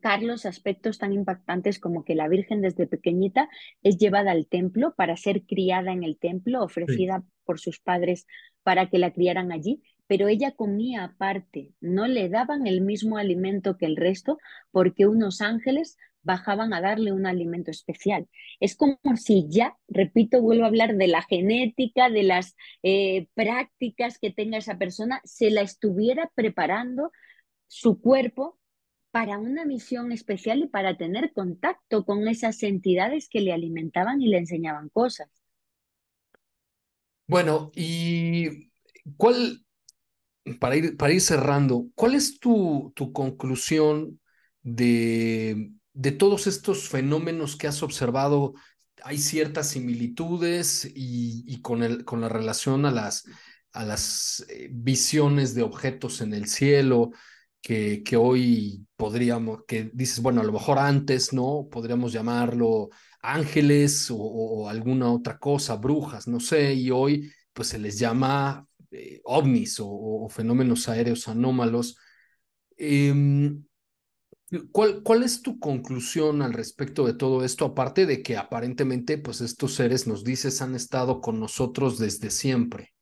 [0.00, 3.48] Carlos, aspectos tan impactantes como que la Virgen desde pequeñita
[3.82, 8.26] es llevada al templo para ser criada en el templo, ofrecida por sus padres
[8.62, 13.76] para que la criaran allí, pero ella comía aparte, no le daban el mismo alimento
[13.76, 14.38] que el resto
[14.70, 18.28] porque unos ángeles bajaban a darle un alimento especial.
[18.60, 24.18] Es como si ya, repito, vuelvo a hablar de la genética, de las eh, prácticas
[24.18, 27.10] que tenga esa persona, se la estuviera preparando
[27.66, 28.58] su cuerpo
[29.10, 34.28] para una misión especial y para tener contacto con esas entidades que le alimentaban y
[34.28, 35.41] le enseñaban cosas.
[37.26, 38.70] Bueno, y
[39.16, 39.64] cuál,
[40.60, 44.20] para ir, para ir cerrando, ¿cuál es tu, tu conclusión
[44.62, 48.54] de, de todos estos fenómenos que has observado?
[49.04, 53.24] Hay ciertas similitudes y, y con, el, con la relación a las,
[53.72, 57.10] a las eh, visiones de objetos en el cielo,
[57.62, 61.68] que, que hoy podríamos, que dices, bueno, a lo mejor antes, ¿no?
[61.70, 62.90] Podríamos llamarlo
[63.22, 69.20] ángeles o, alguna otra cosa, brujas, no sé, y hoy pues se les llama eh,
[69.24, 71.96] ovnis o, fenómenos aéreos anómalos.
[72.76, 73.64] Em,
[74.72, 77.64] ¿cuál, ¿Cuál es tu conclusión al respecto de todo esto?
[77.64, 82.92] Aparte de que aparentemente pues estos seres, nos dices, han estado con nosotros desde siempre.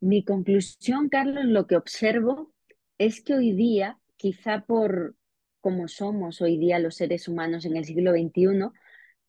[0.00, 2.52] Mi conclusión, Carlos, lo que observo
[2.98, 5.16] es que hoy día, quizá por
[5.60, 8.70] como somos hoy día los seres humanos en el siglo XXI,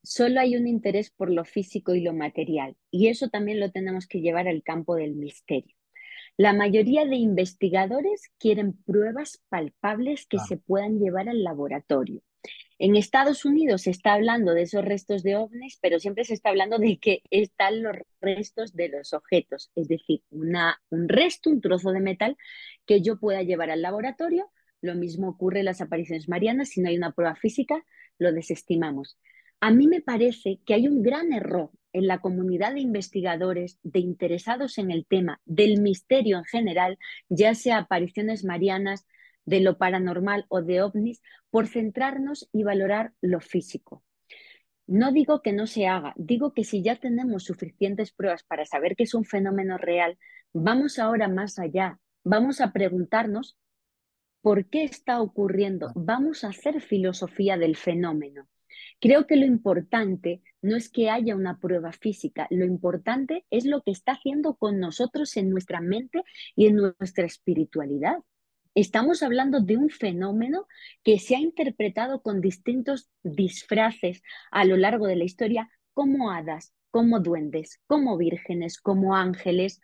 [0.03, 2.75] solo hay un interés por lo físico y lo material.
[2.91, 5.75] Y eso también lo tenemos que llevar al campo del misterio.
[6.37, 12.21] La mayoría de investigadores quieren pruebas palpables que se puedan llevar al laboratorio.
[12.77, 16.49] En Estados Unidos se está hablando de esos restos de ovnis, pero siempre se está
[16.49, 21.59] hablando de que están los restos de los objetos, es decir, una, un resto, un
[21.59, 22.37] trozo de metal
[22.85, 24.49] que yo pueda llevar al laboratorio.
[24.81, 27.83] Lo mismo ocurre en las apariciones marianas, si no hay una prueba física,
[28.17, 29.17] lo desestimamos.
[29.61, 33.99] A mí me parece que hay un gran error en la comunidad de investigadores, de
[33.99, 39.05] interesados en el tema, del misterio en general, ya sea apariciones marianas,
[39.45, 44.03] de lo paranormal o de ovnis por centrarnos y valorar lo físico.
[44.85, 48.95] No digo que no se haga, digo que si ya tenemos suficientes pruebas para saber
[48.95, 50.17] que es un fenómeno real,
[50.53, 53.57] vamos ahora más allá, vamos a preguntarnos
[54.41, 58.47] por qué está ocurriendo, vamos a hacer filosofía del fenómeno.
[59.01, 63.81] Creo que lo importante no es que haya una prueba física, lo importante es lo
[63.81, 66.23] que está haciendo con nosotros en nuestra mente
[66.55, 68.17] y en nuestra espiritualidad.
[68.75, 70.67] Estamos hablando de un fenómeno
[71.03, 74.21] que se ha interpretado con distintos disfraces
[74.51, 79.81] a lo largo de la historia como hadas, como duendes, como vírgenes, como ángeles,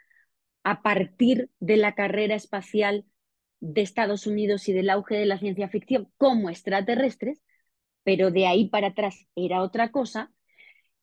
[0.63, 3.05] a partir de la carrera espacial
[3.59, 7.41] de Estados Unidos y del auge de la ciencia ficción como extraterrestres,
[8.03, 10.31] pero de ahí para atrás era otra cosa.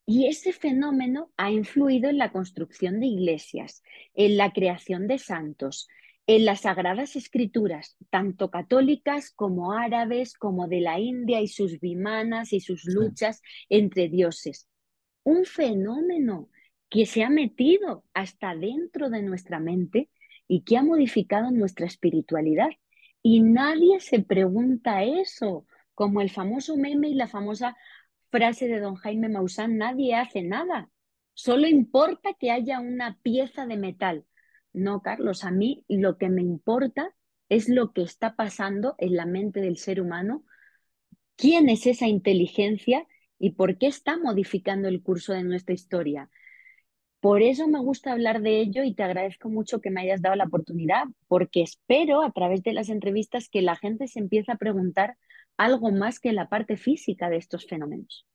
[0.05, 3.82] Y ese fenómeno ha influido en la construcción de iglesias,
[4.14, 5.88] en la creación de santos,
[6.26, 12.53] en las sagradas escrituras, tanto católicas como árabes, como de la India y sus vimanas
[12.53, 14.68] y sus luchas entre dioses.
[15.24, 16.48] Un fenómeno
[16.88, 20.11] que se ha metido hasta dentro de nuestra mente
[20.49, 22.70] y que ha modificado nuestra espiritualidad.
[23.22, 27.76] Y nadie se pregunta eso, como el famoso meme y la famosa
[28.30, 30.90] frase de don Jaime Maussan, nadie hace nada.
[31.34, 34.26] Solo importa que haya una pieza de metal.
[34.72, 37.14] No, Carlos, a mí lo que me importa
[37.49, 40.45] es lo que está pasando en la mente del ser humano,
[41.36, 43.07] quién es esa inteligencia
[43.38, 46.30] y por qué está modificando el curso de nuestra historia.
[47.22, 50.34] Por eso me gusta hablar de ello y te agradezco mucho que me hayas dado
[50.34, 54.56] la oportunidad, porque espero a través de las entrevistas que la gente se empiece a
[54.56, 55.16] preguntar
[55.56, 58.26] algo más que la parte física de estos fenómenos.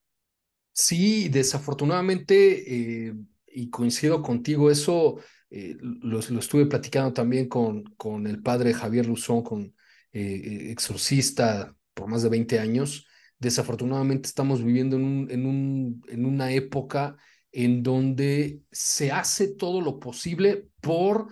[0.72, 3.14] Sí, desafortunadamente, eh,
[3.48, 5.20] y coincido contigo, eso
[5.50, 9.76] eh, lo, estuve platicando también con, con el padre Javier Luzón, con
[10.14, 13.06] eh, exorcista por más de 20 años.
[13.38, 17.18] Desafortunadamente estamos viviendo en, un, en, un, en una época
[17.52, 21.28] en donde se hace todo lo posible por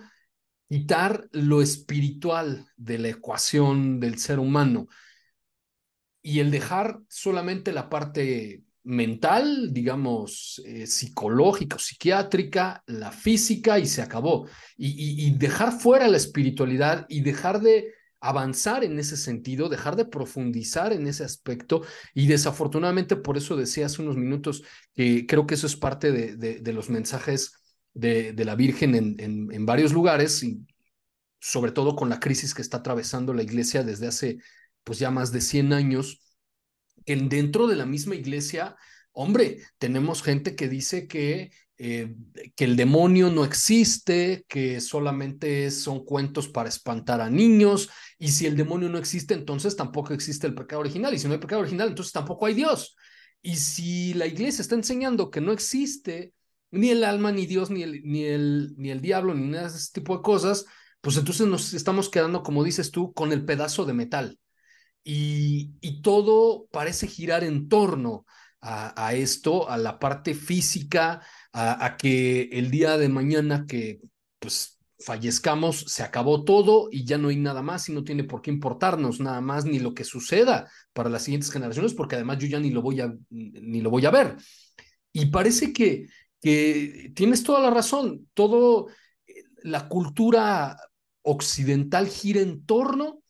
[0.68, 4.88] quitar lo espiritual de la ecuación del ser humano
[6.22, 14.02] y el dejar solamente la parte mental, digamos, eh, psicológica, psiquiátrica, la física y se
[14.02, 14.48] acabó.
[14.76, 17.94] y, dejar fuera la espiritualidad y dejar de
[18.28, 21.82] avanzar en ese sentido, dejar de profundizar en ese aspecto.
[22.14, 24.62] Y desafortunadamente por eso decía hace unos minutos
[24.94, 27.54] que creo que eso es parte de, los mensajes
[27.94, 30.66] de, la Virgen en, varios lugares y
[31.40, 34.38] sobre todo con la crisis que está atravesando la iglesia desde hace
[34.84, 36.20] pues ya más de 100 años,
[37.06, 38.76] en dentro de la misma iglesia,
[39.10, 42.14] hombre, tenemos gente que dice que eh,
[42.54, 48.46] que el demonio no existe, que solamente son cuentos para espantar a niños, y si
[48.46, 51.60] el demonio no existe, entonces tampoco existe el pecado original, y si no hay pecado
[51.60, 52.96] original, entonces tampoco hay Dios.
[53.42, 56.32] Y si la iglesia está enseñando que no existe
[56.70, 59.76] ni el alma, ni Dios, ni el, ni el, ni el diablo, ni nada de
[59.76, 60.66] ese tipo de cosas,
[61.00, 64.38] pues entonces nos estamos quedando, como dices tú, con el pedazo de metal.
[65.04, 68.26] Y, y todo parece girar en torno
[68.60, 71.22] a, a, esto, a la parte física,
[71.58, 74.00] a, que el día de mañana que
[74.38, 78.42] pues fallezcamos, se acabó todo y ya no hay nada más y no tiene por
[78.42, 82.46] qué importarnos nada más ni lo que suceda para las siguientes generaciones, porque además yo
[82.46, 84.36] ya ni lo voy a, ni lo voy a ver.
[85.12, 86.06] Y parece que,
[86.42, 88.88] que tienes toda la razón, todo
[89.26, 90.76] eh, la cultura
[91.22, 93.22] occidental gira en torno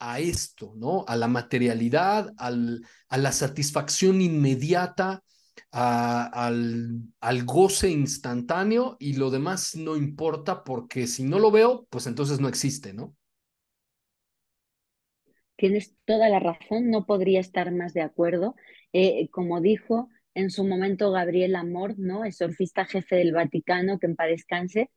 [0.00, 1.04] a esto, ¿no?
[1.06, 5.22] A la materialidad, al, a la satisfacción inmediata,
[5.70, 12.06] al, al goce instantáneo y lo demás no importa porque si no lo veo, pues
[12.06, 13.14] entonces no existe, ¿no?
[15.56, 18.54] Tienes toda la razón, no podría estar más de acuerdo.
[18.92, 22.24] Eh, como dijo en su momento Gabriel Amor, ¿no?
[22.24, 24.90] Exorcista jefe del Vaticano, que en paz descanse,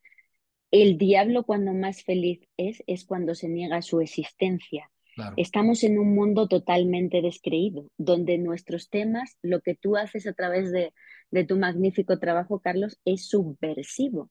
[0.72, 4.92] el diablo cuando más feliz es es cuando se niega su existencia.
[5.38, 10.72] Estamos en un mundo totalmente descreído, donde nuestros temas, lo que tú haces a través
[10.72, 10.94] de,
[11.32, 14.30] de tu magnífico trabajo, Carlos, es subversivo.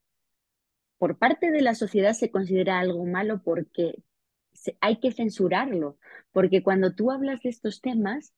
[0.99, 4.03] Por parte de la sociedad se considera algo malo porque
[4.81, 5.99] hay que censurarlo,
[6.33, 8.35] porque cuando tú hablas de estos temas,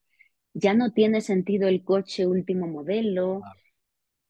[0.55, 3.43] ya no tiene sentido el coche último modelo,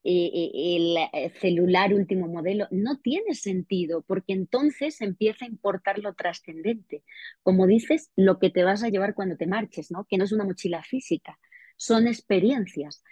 [0.04, 7.04] el eh, celular último modelo, no tiene sentido, porque entonces empieza a importar lo trascendente.
[7.42, 10.06] Como dices, lo que te vas a llevar cuando te marches, ¿no?
[10.08, 11.38] Que no es una mochila física,
[11.76, 13.02] son experiencias.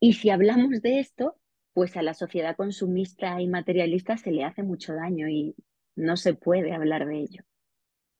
[0.00, 1.36] Y si hablamos de esto,
[1.72, 5.54] pues a la sociedad consumista y materialista se le hace mucho daño y
[5.94, 7.42] no se puede hablar de ello.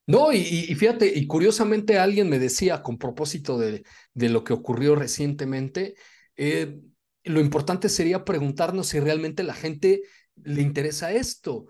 [0.06, 0.40] No, y,
[0.76, 3.82] fíjate, y curiosamente alguien me decía con propósito de,
[4.14, 5.94] de lo que ocurrió recientemente,
[6.36, 6.78] eh,
[7.26, 10.02] lo importante sería preguntarnos si realmente la gente
[10.36, 11.66] le interesa esto,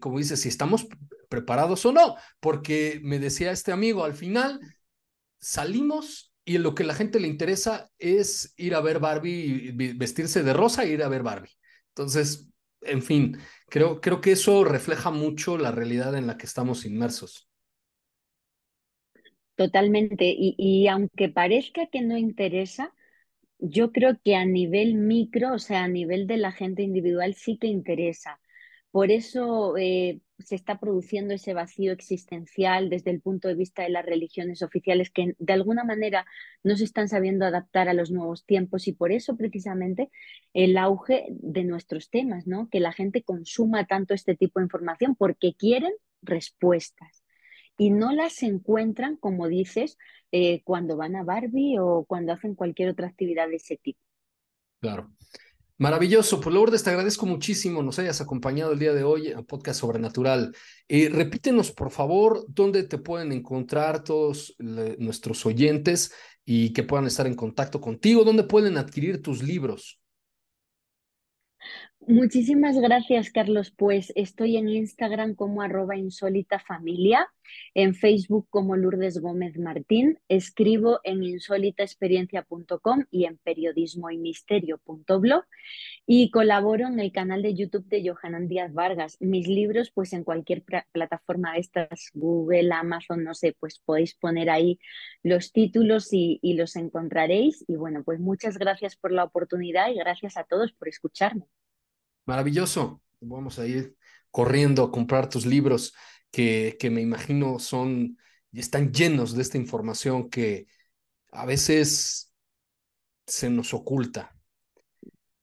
[0.00, 0.86] como dice, si estamos
[1.28, 4.60] preparados o no, porque me decía este amigo, al final
[5.40, 10.52] salimos y lo que la gente le interesa es ir a ver Barbie, vestirse de
[10.52, 11.52] rosa e ir a ver Barbie.
[11.88, 12.48] Entonces,
[12.82, 13.38] en fin,
[13.68, 17.48] creo, creo que eso refleja mucho la realidad en la que estamos inmersos.
[19.54, 20.34] Totalmente.
[20.36, 22.92] Y, aunque parezca que no interesa,
[23.62, 27.58] yo creo que a nivel micro, o sea, a nivel de la gente individual, sí
[27.58, 28.40] que interesa.
[28.90, 33.90] Por eso eh, se está produciendo ese vacío existencial desde el punto de vista de
[33.90, 36.26] las religiones oficiales que de alguna manera
[36.64, 40.10] no se están sabiendo adaptar a los nuevos tiempos y por eso precisamente
[40.54, 42.68] el auge de nuestros temas, ¿no?
[42.68, 45.92] Que la gente consuma tanto este tipo de información porque quieren
[46.22, 47.21] respuestas
[47.82, 49.98] y no las encuentran, como dices,
[50.30, 53.98] eh, cuando van a Barbie o cuando hacen cualquier otra actividad de ese tipo.
[54.80, 55.10] Claro.
[55.78, 59.80] Maravilloso, pues Lourdes, te agradezco muchísimo nos hayas acompañado el día de hoy a Podcast
[59.80, 60.54] Sobrenatural.
[60.86, 66.14] Eh, repítenos, por favor, dónde te pueden encontrar todos nuestros oyentes
[66.44, 70.00] y que puedan estar en contacto contigo, dónde pueden adquirir tus libros.
[72.08, 73.70] Muchísimas gracias, Carlos.
[73.70, 77.28] Pues estoy en Instagram como arroba insólita familia,
[77.74, 85.44] en Facebook como Lourdes Gómez Martín, escribo en insólitaexperiencia.com y en periodismoymisterio.blog
[86.04, 89.16] y colaboro en el canal de YouTube de Johanan Díaz Vargas.
[89.20, 94.50] Mis libros, pues en cualquier plataforma de estas, Google, Amazon, no sé, pues podéis poner
[94.50, 94.80] ahí
[95.22, 97.64] los títulos y, y los encontraréis.
[97.68, 101.46] Y bueno, pues muchas gracias por la oportunidad y gracias a todos por escucharme.
[102.26, 103.02] Maravilloso.
[103.20, 103.96] Vamos a ir
[104.30, 105.94] corriendo a comprar tus libros
[106.30, 108.18] que, que me imagino son
[108.52, 110.66] y están llenos de esta información que
[111.30, 112.32] a veces
[113.26, 114.34] se nos oculta.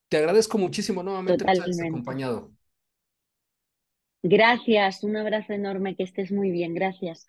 [0.09, 2.51] Te agradezco muchísimo nuevamente por haber acompañado.
[4.21, 7.25] Gracias, un abrazo enorme, que estés muy bien, gracias.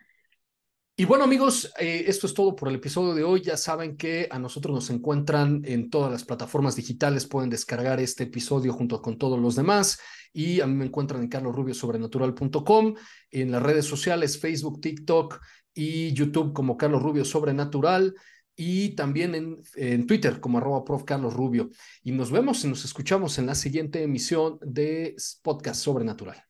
[1.01, 3.41] Y bueno amigos, eh, esto es todo por el episodio de hoy.
[3.41, 8.25] Ya saben que a nosotros nos encuentran en todas las plataformas digitales, pueden descargar este
[8.25, 9.99] episodio junto con todos los demás.
[10.31, 12.97] Y a mí me encuentran en carlosrubiosobrenatural.com,
[13.31, 15.41] en las redes sociales, Facebook, TikTok
[15.73, 18.15] y YouTube como Carlos Rubio Sobrenatural
[18.55, 21.71] y también en, Twitter como arroba prof Carlos Rubio.
[22.03, 26.50] Y nos vemos y nos escuchamos en la siguiente emisión de Podcast Sobrenatural.